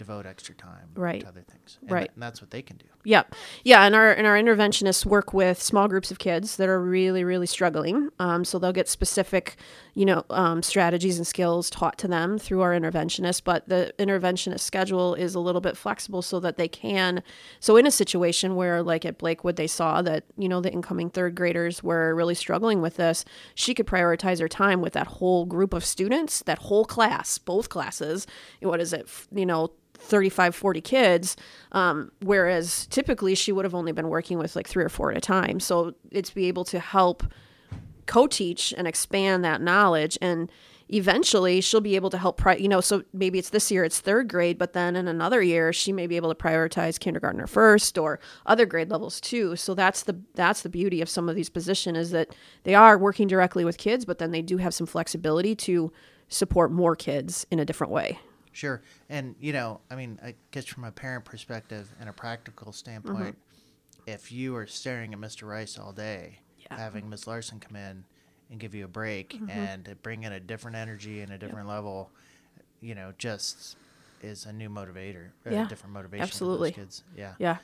devote 0.00 0.24
extra 0.24 0.54
time 0.54 0.88
Right. 0.94 1.20
to 1.20 1.28
other 1.28 1.42
things. 1.42 1.76
And 1.82 1.90
Right. 1.90 2.06
tha- 2.08 2.12
and 2.14 2.22
that's 2.22 2.40
what 2.40 2.50
they 2.50 2.62
can 2.62 2.78
do. 2.78 2.86
Yep. 3.04 3.34
Yeah, 3.64 3.84
and 3.84 3.94
our 3.94 4.10
and 4.12 4.26
our 4.26 4.34
interventionists 4.36 5.04
work 5.06 5.32
with 5.34 5.60
small 5.62 5.88
groups 5.88 6.10
of 6.10 6.18
kids 6.18 6.56
that 6.56 6.68
are 6.70 6.80
really 6.80 7.22
really 7.22 7.46
struggling. 7.46 8.08
Um, 8.18 8.44
so 8.44 8.58
they'll 8.58 8.72
get 8.72 8.88
specific, 8.88 9.56
you 9.94 10.04
know, 10.06 10.24
um, 10.30 10.62
strategies 10.62 11.16
and 11.18 11.26
skills 11.26 11.68
taught 11.70 11.98
to 11.98 12.08
them 12.08 12.38
through 12.38 12.62
our 12.62 12.72
interventionist. 12.72 13.42
But 13.44 13.68
the 13.68 13.92
interventionist 13.98 14.60
schedule 14.60 15.14
is 15.14 15.34
a 15.34 15.40
little 15.40 15.60
bit 15.60 15.76
flexible 15.76 16.22
so 16.22 16.40
that 16.40 16.56
they 16.56 16.68
can. 16.68 17.22
So 17.60 17.76
in 17.76 17.86
a 17.86 17.90
situation 17.90 18.54
where, 18.56 18.82
like 18.82 19.04
at 19.04 19.18
Blakewood, 19.18 19.56
they 19.56 19.66
saw 19.66 20.00
that 20.02 20.24
you 20.38 20.48
know 20.48 20.60
the 20.62 20.72
incoming 20.72 21.10
third 21.10 21.34
graders 21.34 21.82
were 21.82 22.14
really 22.14 22.34
struggling 22.34 22.80
with 22.80 22.96
this, 22.96 23.24
she 23.54 23.74
could 23.74 23.86
prioritize 23.86 24.40
her 24.40 24.48
time 24.48 24.80
with 24.80 24.92
that 24.94 25.06
whole 25.18 25.44
group 25.46 25.74
of 25.74 25.84
students, 25.84 26.42
that 26.44 26.58
whole 26.58 26.84
class, 26.86 27.36
both 27.38 27.68
classes. 27.68 28.26
What 28.60 28.80
is 28.80 28.92
it? 28.92 29.06
You 29.32 29.44
know. 29.46 29.72
35 30.00 30.54
40 30.54 30.80
kids 30.80 31.36
um, 31.72 32.10
whereas 32.22 32.86
typically 32.86 33.34
she 33.34 33.52
would 33.52 33.64
have 33.64 33.74
only 33.74 33.92
been 33.92 34.08
working 34.08 34.38
with 34.38 34.56
like 34.56 34.68
three 34.68 34.84
or 34.84 34.88
four 34.88 35.10
at 35.10 35.16
a 35.16 35.20
time. 35.20 35.60
So 35.60 35.94
it's 36.10 36.30
be 36.30 36.46
able 36.46 36.64
to 36.64 36.80
help 36.80 37.24
co-teach 38.06 38.74
and 38.76 38.88
expand 38.88 39.44
that 39.44 39.60
knowledge 39.60 40.18
and 40.20 40.50
eventually 40.92 41.60
she'll 41.60 41.80
be 41.80 41.94
able 41.94 42.10
to 42.10 42.18
help 42.18 42.36
pri- 42.36 42.56
you 42.56 42.68
know 42.68 42.80
so 42.80 43.04
maybe 43.12 43.38
it's 43.38 43.50
this 43.50 43.70
year 43.70 43.84
it's 43.84 44.00
third 44.00 44.26
grade 44.26 44.58
but 44.58 44.72
then 44.72 44.96
in 44.96 45.06
another 45.06 45.40
year 45.40 45.72
she 45.72 45.92
may 45.92 46.08
be 46.08 46.16
able 46.16 46.28
to 46.28 46.34
prioritize 46.34 46.98
kindergartner 46.98 47.46
first 47.46 47.96
or 47.96 48.18
other 48.46 48.66
grade 48.66 48.90
levels 48.90 49.20
too. 49.20 49.54
So 49.54 49.74
that's 49.74 50.02
the 50.02 50.18
that's 50.34 50.62
the 50.62 50.68
beauty 50.68 51.00
of 51.00 51.08
some 51.08 51.28
of 51.28 51.36
these 51.36 51.48
positions 51.48 51.96
is 51.96 52.10
that 52.10 52.34
they 52.64 52.74
are 52.74 52.98
working 52.98 53.28
directly 53.28 53.64
with 53.64 53.78
kids 53.78 54.04
but 54.04 54.18
then 54.18 54.32
they 54.32 54.42
do 54.42 54.56
have 54.56 54.74
some 54.74 54.86
flexibility 54.86 55.54
to 55.54 55.92
support 56.28 56.72
more 56.72 56.96
kids 56.96 57.46
in 57.52 57.60
a 57.60 57.64
different 57.64 57.92
way 57.92 58.18
Sure. 58.52 58.82
And, 59.08 59.34
you 59.40 59.52
know, 59.52 59.80
I 59.90 59.96
mean, 59.96 60.18
I 60.22 60.34
guess 60.50 60.66
from 60.66 60.84
a 60.84 60.90
parent 60.92 61.24
perspective 61.24 61.88
and 62.00 62.08
a 62.08 62.12
practical 62.12 62.72
standpoint, 62.72 63.36
if 64.06 64.32
you 64.32 64.56
are 64.56 64.66
staring 64.66 65.12
at 65.12 65.20
Mr. 65.20 65.48
Rice 65.48 65.78
all 65.78 65.92
day, 65.92 66.40
Yeah. 66.58 66.76
having 66.76 67.08
Ms. 67.08 67.26
Larson 67.26 67.60
come 67.60 67.76
in 67.76 68.04
and 68.50 68.58
give 68.60 68.74
you 68.74 68.84
a 68.84 68.88
break 68.88 69.40
and 69.48 69.96
bring 70.02 70.24
in 70.24 70.32
a 70.32 70.40
different 70.40 70.76
energy 70.76 71.20
and 71.20 71.32
a 71.32 71.38
different 71.38 71.68
level, 71.68 72.10
you 72.80 72.94
know, 72.94 73.12
just 73.18 73.76
is 74.22 74.44
a 74.46 74.52
new 74.52 74.68
motivator, 74.68 75.30
Yeah, 75.48 75.64
a 75.66 75.68
different 75.68 75.94
motivation 75.94 76.22
absolutely. 76.24 76.72
kids. 76.72 77.04
Yeah. 77.16 77.34
yeah 77.38 77.58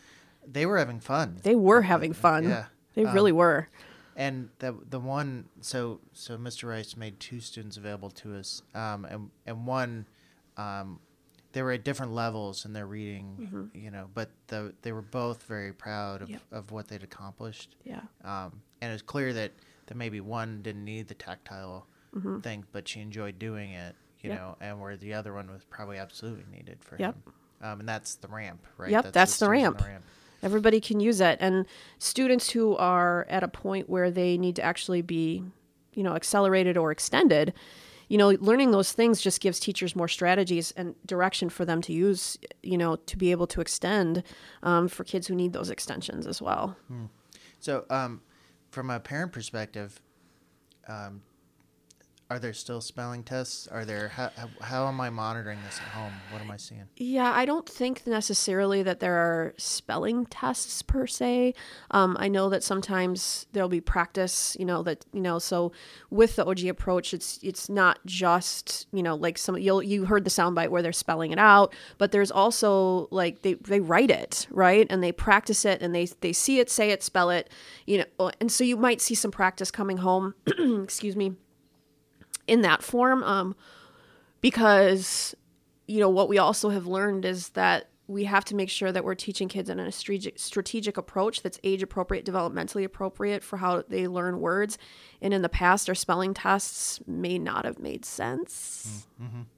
They 0.46 0.64
were 0.66 0.78
having 0.78 1.00
fun. 1.00 1.40
they 1.42 1.54
were 1.56 1.82
having 1.82 2.12
fun 2.12 2.44
Yeah. 2.44 2.66
they 2.94 3.04
Um, 3.04 3.14
really 3.14 3.32
were 3.32 3.68
And 4.14 4.48
the 4.60 4.72
the 4.88 4.98
one 5.00 5.46
so 5.60 6.00
so 6.14 6.38
Mr. 6.38 6.68
Rice 6.68 6.96
made 6.96 7.20
two 7.20 7.40
students 7.40 7.76
available 7.76 8.10
to 8.12 8.34
us, 8.36 8.62
um, 8.74 9.04
and 9.04 9.30
and 9.44 9.66
one, 9.66 10.06
um, 10.56 10.98
they 11.52 11.62
were 11.62 11.72
at 11.72 11.84
different 11.84 12.12
levels 12.12 12.64
in 12.66 12.72
their 12.72 12.86
reading, 12.86 13.70
you 13.74 13.90
know, 13.90 14.08
but 14.14 14.30
the 14.48 14.74
they 14.82 14.92
were 14.92 15.02
both 15.02 15.44
very 15.44 15.72
proud 15.72 16.22
of, 16.22 16.28
Yep. 16.30 16.42
of 16.52 16.70
what 16.72 16.88
they'd 16.88 17.02
accomplished. 17.02 17.76
yeah 17.84 18.00
Um, 18.24 18.60
and 18.82 18.92
it's 18.92 19.02
clear 19.02 19.32
that 19.32 19.52
that 19.86 19.96
maybe 19.96 20.20
one 20.20 20.62
didn't 20.62 20.84
need 20.84 21.08
the 21.08 21.14
tactile 21.14 21.86
thing, 22.42 22.64
but 22.72 22.88
she 22.88 23.00
enjoyed 23.00 23.38
doing 23.38 23.70
it, 23.72 23.94
you 24.20 24.30
Mm-hmm. 24.30 24.38
Yep. 24.38 24.38
know, 24.40 24.56
and 24.60 24.80
where 24.80 24.96
the 24.96 25.14
other 25.14 25.32
one 25.34 25.50
was 25.50 25.62
probably 25.64 25.98
absolutely 25.98 26.44
needed 26.50 26.78
for 26.82 26.96
Yep. 26.98 27.14
him. 27.14 27.22
Um, 27.62 27.80
and 27.80 27.88
that's 27.88 28.16
the 28.16 28.28
ramp, 28.28 28.66
right? 28.76 28.90
Yep, 28.90 29.12
that's 29.12 29.38
the 29.38 29.46
students 29.46 29.82
on 29.82 29.86
ramp. 29.88 30.04
Everybody 30.42 30.80
can 30.80 31.00
use 31.00 31.20
it. 31.22 31.38
And 31.40 31.64
students 31.98 32.50
who 32.50 32.76
are 32.76 33.26
at 33.30 33.42
a 33.42 33.48
point 33.48 33.88
where 33.88 34.10
they 34.10 34.36
need 34.36 34.56
to 34.56 34.62
actually 34.62 35.00
be, 35.02 35.42
you 35.94 36.02
know, 36.02 36.14
accelerated 36.14 36.76
or 36.76 36.90
extended, 36.90 37.54
you 38.08 38.18
know, 38.18 38.28
learning 38.28 38.70
those 38.70 38.92
things 38.92 39.20
just 39.20 39.40
gives 39.40 39.58
teachers 39.58 39.96
more 39.96 40.08
strategies 40.08 40.72
and 40.72 40.94
direction 41.06 41.48
for 41.48 41.64
them 41.64 41.82
to 41.82 41.92
use, 41.92 42.38
you 42.62 42.78
know, 42.78 42.96
to 42.96 43.16
be 43.16 43.30
able 43.30 43.46
to 43.48 43.60
extend 43.60 44.22
um, 44.62 44.88
for 44.88 45.04
kids 45.04 45.26
who 45.26 45.34
need 45.34 45.52
those 45.52 45.70
extensions 45.70 46.26
as 46.26 46.40
well. 46.40 46.76
So, 47.58 47.84
um, 47.90 48.22
from 48.70 48.90
a 48.90 49.00
parent 49.00 49.32
perspective, 49.32 50.00
um, 50.86 51.22
are 52.28 52.40
there 52.40 52.52
still 52.52 52.80
spelling 52.80 53.22
tests? 53.22 53.68
Are 53.68 53.84
there 53.84 54.08
how, 54.08 54.30
how, 54.60 54.88
am 54.88 55.00
I 55.00 55.10
monitoring 55.10 55.60
this 55.64 55.78
at 55.78 55.86
home? 55.88 56.12
What 56.32 56.42
am 56.42 56.50
I 56.50 56.56
seeing? 56.56 56.82
Yeah, 56.96 57.32
I 57.32 57.44
don't 57.44 57.68
think 57.68 58.04
necessarily 58.04 58.82
that 58.82 58.98
there 58.98 59.14
are 59.14 59.54
spelling 59.58 60.26
tests 60.26 60.82
per 60.82 61.06
se. 61.06 61.54
Um, 61.92 62.16
I 62.18 62.26
know 62.26 62.48
that 62.48 62.64
sometimes 62.64 63.46
there'll 63.52 63.68
be 63.68 63.80
practice, 63.80 64.56
you 64.58 64.64
know, 64.64 64.82
that 64.82 65.06
you 65.12 65.20
know. 65.20 65.38
So 65.38 65.70
with 66.10 66.34
the 66.34 66.44
OG 66.44 66.64
approach, 66.64 67.14
it's 67.14 67.38
it's 67.42 67.68
not 67.68 68.00
just 68.06 68.88
you 68.92 69.04
know 69.04 69.14
like 69.14 69.38
some 69.38 69.56
you'll 69.56 69.82
you 69.82 70.06
heard 70.06 70.24
the 70.24 70.30
soundbite 70.30 70.70
where 70.70 70.82
they're 70.82 70.92
spelling 70.92 71.30
it 71.30 71.38
out, 71.38 71.74
but 71.96 72.10
there's 72.10 72.32
also 72.32 73.06
like 73.12 73.42
they 73.42 73.54
they 73.54 73.78
write 73.78 74.10
it 74.10 74.48
right 74.50 74.86
and 74.90 75.00
they 75.00 75.12
practice 75.12 75.64
it 75.64 75.80
and 75.80 75.94
they 75.94 76.06
they 76.22 76.32
see 76.32 76.58
it, 76.58 76.70
say 76.70 76.90
it, 76.90 77.04
spell 77.04 77.30
it, 77.30 77.50
you 77.86 77.98
know, 78.18 78.32
and 78.40 78.50
so 78.50 78.64
you 78.64 78.76
might 78.76 79.00
see 79.00 79.14
some 79.14 79.30
practice 79.30 79.70
coming 79.70 79.98
home. 79.98 80.34
excuse 80.82 81.14
me, 81.14 81.36
in 82.46 82.62
that 82.62 82.82
form. 82.82 83.22
Um, 83.22 83.56
because 84.40 85.34
you 85.86 86.00
know 86.00 86.10
what 86.10 86.28
we 86.28 86.38
also 86.38 86.70
have 86.70 86.86
learned 86.86 87.24
is 87.24 87.50
that 87.50 87.88
we 88.08 88.24
have 88.24 88.44
to 88.44 88.54
make 88.54 88.70
sure 88.70 88.92
that 88.92 89.04
we're 89.04 89.16
teaching 89.16 89.48
kids 89.48 89.68
in 89.68 89.80
a 89.80 89.90
strategic 89.90 90.38
strategic 90.38 90.96
approach 90.96 91.42
that's 91.42 91.58
age 91.64 91.82
appropriate 91.82 92.24
developmentally 92.24 92.84
appropriate 92.84 93.42
for 93.42 93.56
how 93.56 93.82
they 93.88 94.06
learn 94.06 94.40
words. 94.40 94.78
And 95.20 95.34
in 95.34 95.42
the 95.42 95.48
past 95.48 95.88
our 95.88 95.94
spelling 95.94 96.34
tests 96.34 97.00
may 97.06 97.38
not 97.38 97.64
have 97.64 97.78
made 97.78 98.04
sense. 98.04 99.06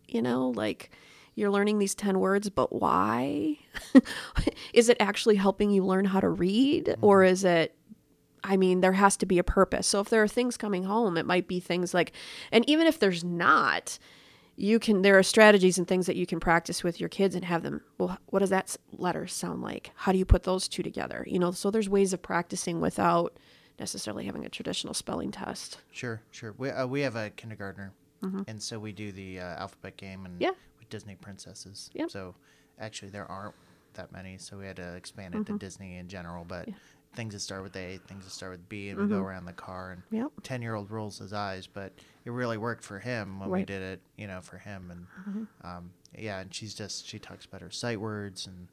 You 0.07 0.23
know 0.23 0.49
like 0.51 0.91
you're 1.35 1.51
learning 1.51 1.79
these 1.79 1.95
10 1.95 2.19
words 2.21 2.49
but 2.49 2.73
why? 2.73 3.59
Is 4.73 4.89
it 4.89 4.97
actually 5.01 5.37
helping 5.37 5.71
you 5.71 5.85
learn 5.85 6.07
how 6.07 6.21
to 6.21 6.29
read? 6.29 6.97
Or 7.03 7.23
is 7.25 7.45
it 7.45 7.75
I 8.45 8.57
mean, 8.57 8.81
there 8.81 8.93
has 8.93 9.17
to 9.19 9.27
be 9.27 9.39
a 9.39 9.45
purpose. 9.45 9.87
So 9.87 10.01
if 10.01 10.09
there 10.09 10.23
are 10.23 10.29
things 10.29 10.57
coming 10.57 10.85
home, 10.85 11.17
it 11.17 11.27
might 11.27 11.49
be 11.49 11.61
things 11.61 11.93
like, 11.95 12.13
and 12.53 12.69
even 12.69 12.87
if 12.87 12.99
there's 12.99 13.23
not, 13.25 13.99
you 14.57 14.79
can, 14.79 15.03
there 15.03 15.19
are 15.19 15.23
strategies 15.23 15.79
and 15.79 15.87
things 15.87 16.07
that 16.07 16.17
you 16.17 16.27
can 16.27 16.41
practice 16.41 16.83
with 16.83 16.99
your 17.01 17.09
kids 17.09 17.35
and 17.35 17.45
have 17.45 17.63
them, 17.63 17.81
well, 17.99 18.19
what 18.27 18.41
does 18.41 18.51
that 18.51 18.77
letter 18.93 19.27
sound 19.27 19.63
like? 19.63 19.93
How 19.95 20.13
do 20.13 20.19
you 20.19 20.25
put 20.25 20.43
those 20.45 20.67
two 20.69 20.83
together? 20.83 21.25
You 21.29 21.39
know, 21.39 21.53
so 21.53 21.71
there's 21.71 21.89
ways 21.89 22.13
of 22.13 22.23
practicing 22.23 22.81
without 22.81 23.37
necessarily 23.79 24.25
having 24.27 24.45
a 24.45 24.49
traditional 24.49 24.95
spelling 24.95 25.31
test. 25.31 25.79
Sure, 25.93 26.21
sure. 26.33 26.55
We 26.59 26.71
uh, 26.71 26.87
we 26.87 27.03
have 27.03 27.15
a 27.15 27.31
kindergartner, 27.31 27.93
and 28.49 28.61
so 28.61 28.81
we 28.81 28.91
do 28.91 29.13
the 29.13 29.39
uh, 29.39 29.61
alphabet 29.61 29.97
game 29.97 30.25
and 30.27 30.35
Mm-hmm. 30.35 30.43
Yeah. 30.43 30.51
with 30.81 30.89
Disney 30.89 31.15
princesses. 31.15 31.89
Yep. 31.95 32.11
So 32.11 32.35
actually, 32.81 33.11
there 33.13 33.31
aren't 33.31 33.55
that 33.95 34.11
many, 34.11 34.39
so 34.39 34.59
we 34.59 34.67
had 34.67 34.75
to 34.77 34.97
expand 34.97 35.35
it 35.37 35.43
Mm-hmm. 35.43 35.53
to 35.55 35.59
Disney 35.65 35.97
in 35.99 36.09
general. 36.09 36.45
But 36.45 36.69
things 37.15 37.35
that 37.35 37.41
start 37.41 37.63
with 37.63 37.75
A, 37.77 37.99
things 38.07 38.25
that 38.25 38.31
start 38.31 38.53
with 38.53 38.69
B, 38.69 38.91
and 38.91 39.01
we 39.01 39.07
go 39.09 39.19
around 39.19 39.45
the 39.47 39.53
car 39.53 39.91
and 39.93 40.03
Mm-hmm. 40.05 40.17
Yep. 40.17 40.31
ten 40.43 40.63
year 40.63 40.75
old 40.75 40.91
rolls 40.91 41.19
his 41.19 41.33
eyes, 41.33 41.67
but 41.67 41.93
it 42.25 42.31
really 42.31 42.59
worked 42.59 42.85
for 42.85 42.99
him 42.99 43.41
when 43.41 43.49
we 43.49 43.55
Right. 43.55 43.67
Mm-hmm. 43.67 43.81
did 43.81 43.83
it. 43.83 44.01
You 44.17 44.27
know, 44.27 44.41
for 44.41 44.59
him 44.59 44.91
and 45.27 45.47
um, 45.63 45.91
yeah, 46.17 46.41
and 46.41 46.55
she's 46.55 46.75
just 46.75 47.07
she 47.07 47.19
talks 47.19 47.45
about 47.45 47.61
her 47.61 47.71
sight 47.71 48.01
words 48.01 48.47
and 48.47 48.69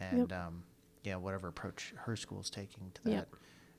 and 0.00 0.32
um, 0.32 0.62
yeah, 1.04 1.16
whatever 1.16 1.48
approach 1.48 1.92
her 2.04 2.16
school's 2.16 2.50
taking 2.50 2.90
to 2.94 3.02
that. 3.04 3.10
Yep. 3.10 3.28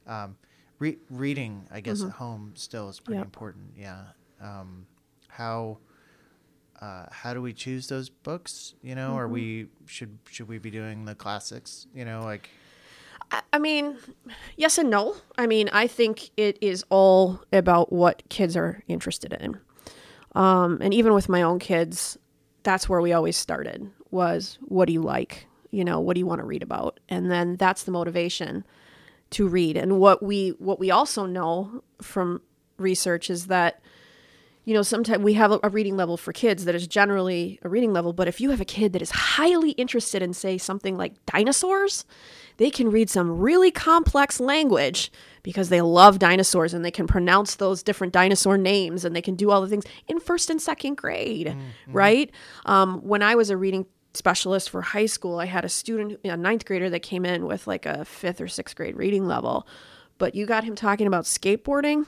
Um, 0.08 0.38
re- 0.80 0.98
reading, 1.10 1.68
I 1.72 1.80
guess, 1.82 2.02
at 2.04 2.12
home 2.12 2.54
still 2.56 2.90
is 2.90 3.00
pretty 3.00 3.18
Yep. 3.18 3.26
important. 3.26 3.66
Yeah. 3.78 4.04
Um, 4.42 4.86
how 5.28 5.80
uh, 6.82 7.06
how 7.12 7.34
do 7.34 7.42
we 7.42 7.54
choose 7.54 7.88
those 7.88 8.10
books? 8.10 8.76
You 8.84 8.94
know, 8.96 9.18
are 9.18 9.28
we 9.28 9.68
should 9.88 10.18
should 10.30 10.48
we 10.48 10.60
be 10.60 10.70
doing 10.70 11.06
the 11.06 11.16
classics? 11.16 11.88
You 11.96 12.06
know, 12.06 12.24
like 12.24 12.50
I- 13.32 13.60
mean, 13.60 13.98
yes 14.56 14.78
and 14.78 14.90
no. 14.90 15.16
I 15.38 15.48
mean, 15.48 15.70
I 15.74 15.88
think 15.88 16.32
it 16.38 16.58
is 16.62 16.86
all 16.90 17.42
about 17.52 17.92
what 17.92 18.24
kids 18.30 18.56
are 18.56 18.84
interested 18.88 19.34
in. 19.34 19.60
Um, 20.36 20.80
and 20.82 20.94
even 20.94 21.14
with 21.14 21.30
my 21.30 21.42
own 21.42 21.60
kids, 21.60 22.18
that's 22.64 22.88
where 22.88 23.02
we 23.02 23.14
always 23.14 23.38
started 23.38 23.90
was 24.12 24.58
what 24.62 24.86
do 24.86 24.94
you 24.94 25.02
like? 25.02 25.48
You 25.72 25.84
know, 25.84 26.00
what 26.00 26.14
do 26.14 26.20
you 26.20 26.26
want 26.26 26.40
to 26.40 26.46
read 26.46 26.64
about? 26.64 27.00
And 27.10 27.32
then 27.32 27.56
that's 27.56 27.84
the 27.84 27.92
motivation 27.92 28.64
to 29.32 29.48
read. 29.48 29.76
And 29.78 30.00
what 30.00 30.24
we 30.24 30.50
what 30.60 30.80
we 30.80 30.92
also 30.92 31.26
know 31.26 31.84
from 32.02 32.42
research 32.78 33.30
is 33.30 33.48
that 33.48 33.82
you 34.68 34.74
know, 34.74 34.82
sometimes 34.82 35.24
we 35.24 35.34
have 35.36 35.58
a 35.64 35.70
reading 35.70 35.96
level 35.96 36.18
for 36.18 36.34
kids 36.34 36.66
that 36.66 36.76
is 36.76 36.88
generally 36.88 37.58
a 37.64 37.70
reading 37.70 37.94
level, 37.94 38.12
but 38.12 38.28
if 38.28 38.42
you 38.42 38.50
have 38.50 38.60
a 38.60 38.66
kid 38.66 38.92
that 38.92 39.02
is 39.02 39.12
highly 39.12 39.72
interested 39.72 40.22
in, 40.22 40.34
say, 40.34 40.58
something 40.58 40.98
like 40.98 41.14
dinosaurs, 41.26 42.04
they 42.58 42.70
can 42.70 42.90
read 42.90 43.10
some 43.10 43.40
really 43.40 43.72
complex 43.72 44.40
language 44.40 45.12
because 45.44 45.70
they 45.70 45.82
love 45.82 46.20
dinosaurs 46.20 46.74
and 46.74 46.84
they 46.84 46.92
can 46.92 47.08
pronounce 47.08 47.56
those 47.56 47.84
different 47.84 48.14
dinosaur 48.14 48.58
names 48.58 49.06
and 49.06 49.16
they 49.16 49.22
can 49.22 49.36
do 49.36 49.52
all 49.52 49.62
the 49.62 49.68
things 49.68 49.86
in 50.08 50.20
first 50.20 50.50
and 50.50 50.62
second 50.62 50.98
grade, 50.98 51.56
right? 51.88 52.32
Um, 52.66 53.00
when 53.02 53.22
I 53.22 53.36
was 53.36 53.50
a 53.50 53.58
reading 53.58 53.86
specialist 54.14 54.70
for 54.70 54.82
high 54.82 55.06
school, 55.06 55.40
I 55.40 55.46
had 55.46 55.64
a 55.64 55.70
student, 55.70 56.20
a 56.24 56.36
ninth 56.36 56.66
grader, 56.66 56.90
that 56.90 57.02
came 57.02 57.26
in 57.26 57.46
with 57.46 57.68
like 57.68 57.86
a 57.86 58.04
fifth 58.04 58.42
or 58.42 58.48
sixth 58.48 58.76
grade 58.76 58.98
reading 58.98 59.28
level. 59.28 59.68
But 60.18 60.36
you 60.36 60.46
got 60.46 60.64
him 60.64 60.76
talking 60.76 61.08
about 61.08 61.26
skateboarding 61.26 62.08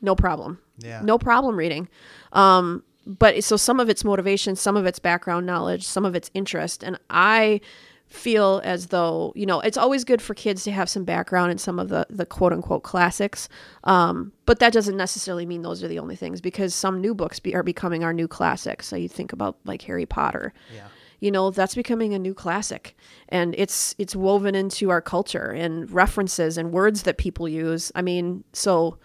no 0.00 0.14
problem. 0.14 0.58
Yeah. 0.78 1.00
No 1.02 1.18
problem 1.18 1.56
reading. 1.56 1.88
Um, 2.32 2.82
but 3.06 3.42
so 3.44 3.56
some 3.56 3.80
of 3.80 3.88
it's 3.88 4.04
motivation, 4.04 4.56
some 4.56 4.76
of 4.76 4.86
it's 4.86 4.98
background 4.98 5.46
knowledge, 5.46 5.86
some 5.86 6.04
of 6.04 6.14
it's 6.14 6.30
interest. 6.34 6.82
And 6.82 6.98
I 7.08 7.60
feel 8.08 8.60
as 8.64 8.88
though, 8.88 9.32
you 9.34 9.46
know, 9.46 9.60
it's 9.60 9.76
always 9.76 10.04
good 10.04 10.22
for 10.22 10.34
kids 10.34 10.64
to 10.64 10.70
have 10.70 10.88
some 10.88 11.04
background 11.04 11.50
in 11.50 11.58
some 11.58 11.78
of 11.78 11.88
the, 11.88 12.06
the 12.08 12.24
quote 12.26 12.52
unquote 12.52 12.82
classics. 12.82 13.48
Um, 13.84 14.32
but 14.44 14.60
that 14.60 14.72
doesn't 14.72 14.96
necessarily 14.96 15.44
mean 15.44 15.62
those 15.62 15.82
are 15.82 15.88
the 15.88 15.98
only 15.98 16.16
things 16.16 16.40
because 16.40 16.74
some 16.74 17.00
new 17.00 17.14
books 17.14 17.40
be, 17.40 17.54
are 17.54 17.62
becoming 17.62 18.04
our 18.04 18.12
new 18.12 18.28
classics. 18.28 18.86
So 18.86 18.96
you 18.96 19.08
think 19.08 19.32
about 19.32 19.58
like 19.64 19.82
Harry 19.82 20.06
Potter. 20.06 20.52
Yeah. 20.74 20.86
You 21.18 21.30
know, 21.30 21.50
that's 21.50 21.74
becoming 21.74 22.14
a 22.14 22.18
new 22.18 22.34
classic 22.34 22.94
and 23.30 23.54
it's 23.56 23.94
it's 23.98 24.14
woven 24.14 24.54
into 24.54 24.90
our 24.90 25.00
culture 25.00 25.50
and 25.50 25.90
references 25.90 26.58
and 26.58 26.72
words 26.72 27.02
that 27.04 27.16
people 27.16 27.48
use. 27.48 27.90
I 27.94 28.02
mean, 28.02 28.44
so 28.52 28.98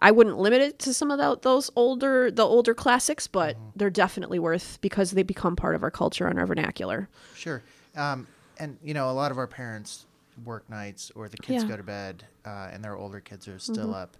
I 0.00 0.10
wouldn't 0.10 0.38
limit 0.38 0.60
it 0.60 0.78
to 0.80 0.92
some 0.92 1.10
of 1.10 1.18
the, 1.18 1.38
those 1.40 1.70
older 1.74 2.30
the 2.30 2.44
older 2.44 2.74
classics, 2.74 3.26
but 3.26 3.56
they're 3.74 3.90
definitely 3.90 4.38
worth 4.38 4.78
because 4.82 5.12
they 5.12 5.22
become 5.22 5.56
part 5.56 5.74
of 5.74 5.82
our 5.82 5.90
culture 5.90 6.26
and 6.26 6.38
our 6.38 6.46
vernacular. 6.46 7.08
Sure. 7.34 7.62
Um, 7.96 8.26
and 8.58 8.78
you 8.82 8.94
know, 8.94 9.10
a 9.10 9.12
lot 9.12 9.30
of 9.30 9.38
our 9.38 9.46
parents 9.46 10.06
work 10.44 10.68
nights 10.68 11.12
or 11.14 11.28
the 11.28 11.36
kids 11.36 11.62
Yeah. 11.62 11.68
go 11.70 11.76
to 11.76 11.82
bed 11.82 12.24
uh, 12.44 12.68
and 12.72 12.82
their 12.82 12.96
older 12.96 13.20
kids 13.20 13.46
are 13.48 13.58
still 13.58 13.94
up. 13.94 14.16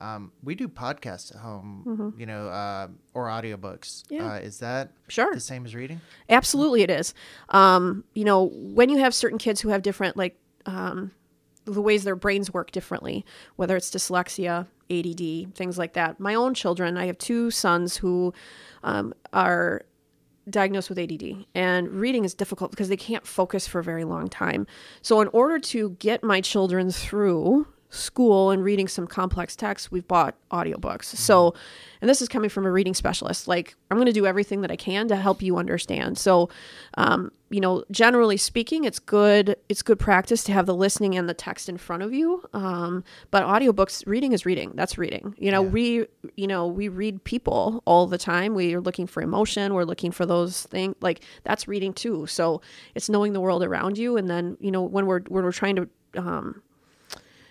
Um, 0.00 0.30
we 0.44 0.54
do 0.54 0.68
podcasts 0.68 1.34
at 1.34 1.40
home, 1.42 2.14
you 2.16 2.24
know, 2.24 2.46
uh, 2.48 2.86
or 3.14 3.26
audiobooks. 3.26 4.04
Yeah. 4.08 4.32
Uh, 4.34 4.36
is 4.36 4.60
that 4.60 4.92
Sure. 5.08 5.34
the 5.34 5.40
same 5.40 5.66
as 5.66 5.74
reading? 5.74 6.00
Absolutely, 6.28 6.82
it 6.82 6.90
is. 6.90 7.14
Um, 7.48 8.04
you 8.14 8.24
know, 8.24 8.44
when 8.44 8.90
you 8.90 8.98
have 8.98 9.12
certain 9.12 9.38
kids 9.38 9.60
who 9.60 9.70
have 9.70 9.82
different, 9.82 10.16
like, 10.16 10.38
um, 10.66 11.10
the 11.64 11.82
ways 11.82 12.04
their 12.04 12.16
brains 12.16 12.52
work 12.54 12.70
differently, 12.70 13.26
whether 13.56 13.76
it's 13.76 13.90
dyslexia, 13.90 14.66
ADD, 14.88 15.54
things 15.54 15.76
like 15.76 15.92
that. 15.94 16.18
My 16.20 16.34
own 16.34 16.54
children, 16.54 16.96
I 16.96 17.06
have 17.06 17.18
two 17.18 17.50
sons 17.50 17.96
who 17.98 18.32
um, 18.84 19.12
are 19.34 19.82
diagnosed 20.50 20.88
with 20.88 20.98
ADD, 20.98 21.46
and 21.54 21.88
reading 21.88 22.24
is 22.24 22.34
difficult 22.34 22.70
because 22.70 22.88
they 22.88 22.96
can't 22.96 23.26
focus 23.26 23.66
for 23.66 23.78
a 23.78 23.84
very 23.84 24.04
long 24.04 24.28
time. 24.28 24.66
So, 25.02 25.20
in 25.20 25.28
order 25.28 25.58
to 25.58 25.90
get 25.98 26.22
my 26.22 26.40
children 26.40 26.90
through 26.90 27.66
school 27.90 28.50
and 28.50 28.62
reading 28.62 28.88
some 28.88 29.06
complex 29.06 29.56
texts, 29.56 29.90
we've 29.90 30.06
bought 30.06 30.34
audiobooks. 30.50 31.04
So, 31.04 31.54
and 32.00 32.08
this 32.08 32.20
is 32.20 32.28
coming 32.28 32.50
from 32.50 32.66
a 32.66 32.70
reading 32.70 32.94
specialist. 32.94 33.48
Like, 33.48 33.76
I'm 33.90 33.96
going 33.96 34.06
to 34.06 34.12
do 34.12 34.26
everything 34.26 34.60
that 34.60 34.70
I 34.70 34.76
can 34.76 35.08
to 35.08 35.16
help 35.16 35.42
you 35.42 35.56
understand. 35.56 36.18
So, 36.18 36.50
um, 36.94 37.32
you 37.50 37.60
know, 37.60 37.82
generally 37.90 38.36
speaking, 38.36 38.84
it's 38.84 38.98
good. 38.98 39.56
It's 39.70 39.80
good 39.80 39.98
practice 39.98 40.44
to 40.44 40.52
have 40.52 40.66
the 40.66 40.74
listening 40.74 41.16
and 41.16 41.28
the 41.28 41.34
text 41.34 41.68
in 41.68 41.78
front 41.78 42.02
of 42.02 42.12
you. 42.12 42.44
Um, 42.52 43.04
but 43.30 43.42
audiobooks, 43.44 44.06
reading 44.06 44.32
is 44.32 44.44
reading. 44.44 44.72
That's 44.74 44.98
reading. 44.98 45.34
You 45.38 45.50
know, 45.50 45.62
we, 45.62 46.06
you 46.36 46.46
know, 46.46 46.66
we 46.66 46.88
read 46.88 47.24
people 47.24 47.82
all 47.86 48.06
the 48.06 48.18
time. 48.18 48.54
We 48.54 48.74
are 48.74 48.80
looking 48.80 49.06
for 49.06 49.22
emotion. 49.22 49.72
We're 49.72 49.84
looking 49.84 50.12
for 50.12 50.26
those 50.26 50.64
things. 50.64 50.94
Like 51.00 51.22
that's 51.44 51.66
reading 51.66 51.94
too. 51.94 52.26
So 52.26 52.60
it's 52.94 53.08
knowing 53.08 53.32
the 53.32 53.40
world 53.40 53.62
around 53.62 53.96
you, 53.96 54.18
and 54.18 54.28
then 54.28 54.58
you 54.60 54.70
know 54.70 54.82
when 54.82 55.06
we're 55.06 55.20
when 55.22 55.42
we're 55.42 55.52
trying 55.52 55.76
to 55.76 55.88
um, 56.16 56.62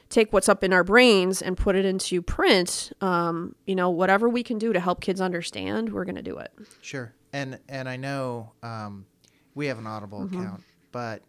take 0.10 0.32
what's 0.34 0.48
up 0.50 0.64
in 0.64 0.74
our 0.74 0.84
brains 0.84 1.42
and 1.42 1.58
put 1.58 1.76
it 1.76 1.86
into 1.86 2.22
print. 2.22 2.92
Um, 3.02 3.56
you 3.66 3.76
know, 3.76 3.90
whatever 3.90 4.30
we 4.30 4.44
can 4.44 4.58
do 4.58 4.74
to 4.74 4.80
help 4.80 5.02
kids 5.02 5.20
understand, 5.22 5.92
we're 5.94 6.06
going 6.06 6.16
to 6.16 6.22
do 6.22 6.38
it. 6.38 6.52
Sure. 6.82 7.14
And 7.34 7.60
and 7.68 7.90
I 7.90 7.98
know 7.98 8.54
um, 8.64 9.06
we 9.54 9.68
have 9.68 9.78
an 9.78 9.88
Audible 9.88 10.24
account, 10.24 10.64
but 10.92 11.24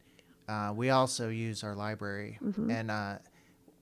uh, 0.48 0.72
we 0.74 0.90
also 0.90 1.28
use 1.28 1.62
our 1.64 1.74
library 1.74 2.38
and 2.70 2.90
uh, 2.90 3.18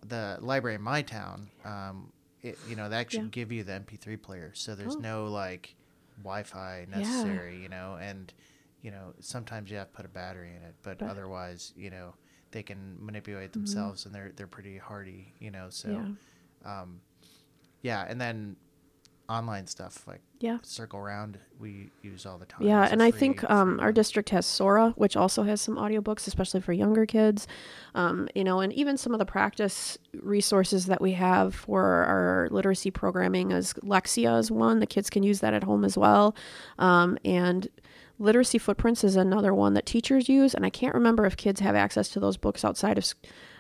the 0.07 0.39
library 0.41 0.77
in 0.77 0.83
my 0.83 1.03
town. 1.03 1.51
Um, 1.65 2.13
it, 2.43 2.59
you 2.67 2.75
know, 2.77 2.89
that 2.89 2.97
actually 2.99 3.25
Yeah. 3.25 3.31
give 3.31 3.53
you 3.53 3.65
the 3.65 3.73
MP3 3.73 4.21
player, 4.21 4.53
so 4.55 4.75
there's 4.75 4.97
Oh. 4.99 5.03
no 5.03 5.27
like 5.27 5.75
Wi-Fi 6.23 6.87
necessary. 6.91 7.63
You 7.63 7.69
know, 7.69 7.99
and 8.01 8.33
you 8.83 8.91
know 8.91 9.13
sometimes 9.21 9.71
you 9.71 9.77
have 9.77 9.91
to 9.91 9.97
put 9.97 10.07
a 10.07 10.09
battery 10.09 10.51
in 10.57 10.63
it, 10.63 10.75
but 10.83 11.01
Right. 11.03 11.11
otherwise, 11.11 11.73
you 11.77 11.91
know, 11.91 12.15
they 12.51 12.63
can 12.63 12.97
manipulate 13.01 13.53
themselves 13.53 14.07
and 14.07 14.15
they're 14.15 14.33
they're 14.37 14.47
pretty 14.47 14.79
hardy. 14.79 15.33
You 15.41 15.51
know, 15.51 15.67
so 15.71 15.89
Yeah. 16.65 16.81
um, 16.81 17.01
yeah, 17.83 18.05
and 18.09 18.21
then 18.21 18.57
online 19.29 19.67
stuff 19.67 20.07
like 20.07 20.21
Yeah. 20.39 20.59
circle 20.63 21.01
around 21.01 21.41
we 21.59 21.91
use 22.03 22.27
all 22.27 22.39
the 22.39 22.47
time 22.47 22.65
Yeah, 22.65 22.87
and 22.89 23.03
I 23.03 23.11
think 23.11 23.43
um, 23.51 23.81
our 23.81 23.91
district 23.91 24.31
has 24.31 24.47
Sora, 24.47 24.93
which 24.97 25.17
also 25.17 25.43
has 25.43 25.61
some 25.61 25.75
audiobooks, 25.77 26.29
especially 26.29 26.61
for 26.61 26.73
younger 26.73 27.07
kids. 27.07 27.49
Um, 27.97 28.29
you 28.37 28.45
know, 28.45 28.61
and 28.61 28.73
even 28.73 28.97
some 28.97 29.13
of 29.13 29.19
the 29.19 29.27
practice 29.27 29.99
resources 30.15 30.87
that 30.87 31.01
we 31.01 31.13
have 31.13 31.57
for 31.57 31.83
our 32.05 32.49
literacy 32.53 32.93
programming 32.93 33.51
is 33.51 33.73
Lexia 33.83 34.39
is 34.39 34.51
one. 34.53 34.79
The 34.79 34.87
kids 34.87 35.11
can 35.11 35.25
use 35.25 35.41
that 35.41 35.55
at 35.55 35.65
home 35.65 35.85
as 35.85 35.99
well. 35.99 36.37
Um, 36.79 37.19
and 37.25 37.67
Literacy 38.19 38.59
Footprints 38.59 39.05
is 39.05 39.17
another 39.17 39.53
one 39.53 39.75
that 39.75 39.87
teachers 39.87 40.29
use, 40.29 40.55
and 40.55 40.65
I 40.65 40.71
can't 40.71 40.95
remember 40.95 41.27
if 41.27 41.37
kids 41.37 41.61
have 41.61 41.75
access 41.75 42.09
to 42.11 42.21
those 42.21 42.37
books 42.37 42.65
outside 42.65 42.99
of 42.99 43.05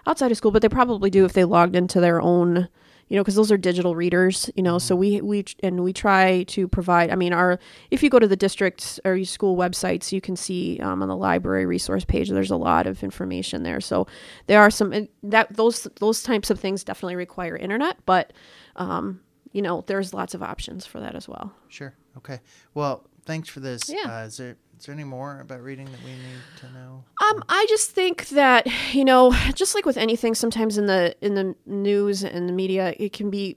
outside 0.07 0.31
of 0.31 0.37
school, 0.37 0.51
but 0.51 0.63
they 0.63 0.69
probably 0.69 1.11
do 1.11 1.25
if 1.25 1.33
they 1.33 1.45
logged 1.45 1.77
into 1.77 2.01
their 2.01 2.21
own 2.21 2.69
you 3.09 3.17
know 3.17 3.23
because 3.23 3.35
those 3.35 3.53
are 3.53 3.57
digital 3.57 3.95
readers 3.95 4.51
you 4.57 4.63
know 4.63 4.79
so 4.79 4.97
we 4.97 5.21
we 5.21 5.45
and 5.63 5.83
we 5.83 5.93
try 5.93 6.43
to 6.45 6.67
provide 6.67 7.11
i 7.11 7.15
mean 7.15 7.33
our 7.33 7.59
if 7.91 8.03
you 8.03 8.11
go 8.11 8.19
to 8.19 8.27
the 8.27 8.37
district 8.37 8.99
or 9.05 9.15
your 9.15 9.25
school 9.25 9.57
websites 9.57 10.13
you 10.13 10.21
can 10.21 10.37
see 10.37 10.79
um, 10.81 11.03
on 11.03 11.09
the 11.09 11.17
library 11.17 11.67
resource 11.67 12.05
page 12.05 12.29
there's 12.31 12.51
a 12.51 12.57
lot 12.57 12.87
of 12.87 13.03
information 13.03 13.63
there. 13.63 13.81
So 13.81 14.07
there 14.47 14.61
are 14.61 14.71
some 14.71 14.93
and 14.93 15.09
that 15.23 15.55
those 15.55 15.87
those 16.01 16.23
types 16.23 16.51
of 16.51 16.59
things 16.61 16.85
definitely 16.85 17.17
require 17.17 17.57
internet 17.57 17.99
but 18.07 18.33
um, 18.77 19.21
you 19.53 19.63
know 19.63 19.85
there's 19.87 20.13
lots 20.13 20.35
of 20.35 20.43
options 20.43 20.85
for 20.87 21.01
that 21.01 21.15
as 21.15 21.29
well. 21.29 21.53
Sure. 21.69 21.95
Okay. 22.19 22.41
Well 22.75 23.07
thanks 23.27 23.49
for 23.49 23.61
this 23.61 23.89
Yeah. 23.89 24.23
uh, 24.23 24.27
is 24.27 24.37
there 24.39 24.57
is 24.79 24.87
there 24.87 24.95
any 24.95 25.05
more 25.05 25.41
about 25.41 25.63
reading 25.63 25.87
that 25.87 26.03
we 26.05 26.11
need 26.11 26.41
to 26.61 26.71
know 26.73 27.05
Um, 27.23 27.43
I 27.49 27.67
just 27.69 27.91
think 27.91 28.29
that 28.31 28.67
you 28.95 29.05
know, 29.05 29.33
just 29.55 29.75
like 29.75 29.85
with 29.87 29.97
anything, 29.97 30.35
sometimes 30.35 30.79
in 30.79 30.87
the 30.87 31.15
in 31.21 31.35
the 31.35 31.55
news 31.67 32.23
and 32.25 32.49
the 32.49 32.53
media, 32.53 32.95
it 32.99 33.13
can 33.13 33.31
be 33.31 33.57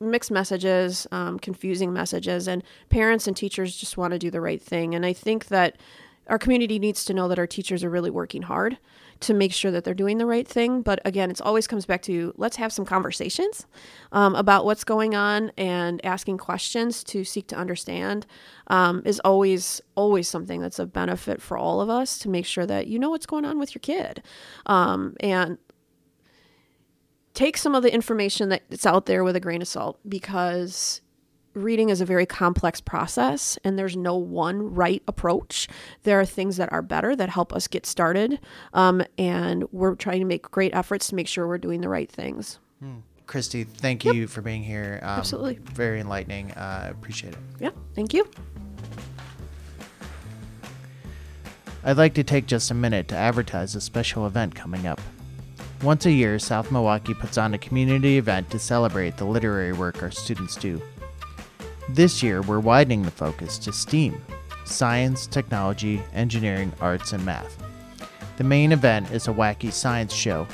mixed 0.00 0.30
messages, 0.32 1.06
um, 1.12 1.38
confusing 1.38 1.92
messages, 1.92 2.48
and 2.48 2.62
parents 2.88 3.26
and 3.28 3.36
teachers 3.36 3.76
just 3.76 3.96
want 3.96 4.12
to 4.12 4.18
do 4.18 4.30
the 4.30 4.40
right 4.40 4.60
thing. 4.62 4.94
And 4.94 5.06
I 5.06 5.12
think 5.12 5.46
that 5.46 5.76
our 6.28 6.38
community 6.38 6.78
needs 6.78 7.04
to 7.06 7.14
know 7.14 7.28
that 7.28 7.38
our 7.38 7.46
teachers 7.46 7.82
are 7.84 7.90
really 7.90 8.10
working 8.10 8.42
hard 8.42 8.78
to 9.22 9.34
make 9.34 9.52
sure 9.52 9.70
that 9.70 9.84
they're 9.84 9.94
doing 9.94 10.18
the 10.18 10.26
right 10.26 10.46
thing. 10.46 10.82
But 10.82 11.00
again, 11.04 11.30
it's 11.30 11.40
always 11.40 11.66
comes 11.66 11.86
back 11.86 12.02
to 12.02 12.34
let's 12.36 12.56
have 12.56 12.72
some 12.72 12.84
conversations 12.84 13.66
um, 14.12 14.34
about 14.34 14.64
what's 14.64 14.84
going 14.84 15.14
on 15.14 15.50
and 15.56 16.04
asking 16.04 16.38
questions 16.38 17.02
to 17.04 17.24
seek 17.24 17.46
to 17.48 17.56
understand 17.56 18.26
um, 18.66 19.02
is 19.04 19.20
always 19.20 19.80
always 19.94 20.28
something 20.28 20.60
that's 20.60 20.78
a 20.78 20.86
benefit 20.86 21.40
for 21.40 21.56
all 21.56 21.80
of 21.80 21.88
us 21.88 22.18
to 22.18 22.28
make 22.28 22.46
sure 22.46 22.66
that 22.66 22.86
you 22.86 22.98
know 22.98 23.10
what's 23.10 23.26
going 23.26 23.44
on 23.44 23.58
with 23.58 23.74
your 23.74 23.80
kid 23.80 24.22
um, 24.66 25.16
and 25.20 25.58
take 27.34 27.56
some 27.56 27.74
of 27.74 27.82
the 27.82 27.92
information 27.92 28.48
that's 28.48 28.86
out 28.86 29.06
there 29.06 29.24
with 29.24 29.36
a 29.36 29.40
grain 29.40 29.62
of 29.62 29.68
salt 29.68 29.98
because 30.08 31.00
reading 31.54 31.90
is 31.90 32.00
a 32.00 32.04
very 32.04 32.26
complex 32.26 32.80
process 32.80 33.58
and 33.64 33.78
there's 33.78 33.96
no 33.96 34.16
one 34.16 34.74
right 34.74 35.02
approach. 35.06 35.68
There 36.02 36.18
are 36.20 36.24
things 36.24 36.56
that 36.56 36.72
are 36.72 36.82
better 36.82 37.14
that 37.16 37.28
help 37.28 37.52
us 37.52 37.68
get 37.68 37.86
started 37.86 38.40
um, 38.72 39.02
and 39.18 39.64
we're 39.72 39.94
trying 39.94 40.20
to 40.20 40.26
make 40.26 40.50
great 40.50 40.74
efforts 40.74 41.08
to 41.08 41.14
make 41.14 41.28
sure 41.28 41.46
we're 41.46 41.58
doing 41.58 41.80
the 41.80 41.88
right 41.88 42.10
things. 42.10 42.58
Christy 43.26 43.64
thank 43.64 44.04
you 44.04 44.26
for 44.26 44.42
being 44.42 44.62
here. 44.62 44.98
Um, 45.02 45.20
Absolutely. 45.20 45.58
very 45.62 46.00
enlightening. 46.00 46.50
Uh, 46.52 46.88
appreciate 46.90 47.32
it. 47.34 47.38
Yeah 47.60 47.70
thank 47.94 48.12
you. 48.12 48.28
I'd 51.84 51.96
like 51.96 52.14
to 52.14 52.22
take 52.22 52.46
just 52.46 52.70
a 52.70 52.74
minute 52.74 53.08
to 53.08 53.16
advertise 53.16 53.74
a 53.74 53.80
special 53.80 54.26
event 54.26 54.54
coming 54.54 54.86
up. 54.86 55.00
Once 55.82 56.06
a 56.06 56.12
year, 56.12 56.38
South 56.38 56.70
Milwaukee 56.70 57.12
puts 57.12 57.36
on 57.36 57.54
a 57.54 57.58
community 57.58 58.16
event 58.16 58.48
to 58.50 58.58
celebrate 58.60 59.16
the 59.16 59.24
literary 59.24 59.72
work 59.72 60.00
our 60.00 60.12
students 60.12 60.54
do. 60.54 60.80
This 61.88 62.22
year, 62.22 62.42
we're 62.42 62.60
widening 62.60 63.02
the 63.02 63.10
focus 63.10 63.58
to 63.58 63.72
STEAM 63.72 64.22
science, 64.64 65.26
technology, 65.26 66.00
engineering, 66.14 66.72
arts, 66.80 67.12
and 67.12 67.24
math. 67.24 67.62
The 68.36 68.44
main 68.44 68.70
event 68.70 69.10
is 69.10 69.26
a 69.26 69.32
wacky 69.32 69.72
science 69.72 70.14
show, 70.14 70.46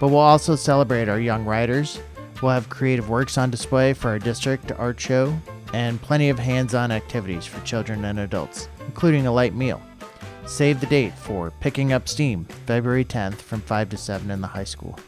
but 0.00 0.08
we'll 0.08 0.18
also 0.18 0.56
celebrate 0.56 1.08
our 1.08 1.20
young 1.20 1.44
writers. 1.44 2.00
We'll 2.42 2.52
have 2.52 2.68
creative 2.68 3.08
works 3.08 3.38
on 3.38 3.50
display 3.50 3.94
for 3.94 4.08
our 4.08 4.18
district 4.18 4.72
art 4.72 5.00
show, 5.00 5.38
and 5.72 6.02
plenty 6.02 6.28
of 6.28 6.38
hands 6.38 6.74
on 6.74 6.90
activities 6.90 7.46
for 7.46 7.64
children 7.64 8.04
and 8.04 8.18
adults, 8.18 8.68
including 8.86 9.26
a 9.26 9.32
light 9.32 9.54
meal. 9.54 9.80
Save 10.46 10.80
the 10.80 10.86
date 10.86 11.16
for 11.16 11.52
Picking 11.60 11.92
Up 11.92 12.08
Steam, 12.08 12.44
February 12.66 13.04
10th 13.04 13.36
from 13.36 13.60
5 13.60 13.90
to 13.90 13.96
7 13.96 14.30
in 14.30 14.40
the 14.40 14.46
high 14.48 14.64
school. 14.64 14.98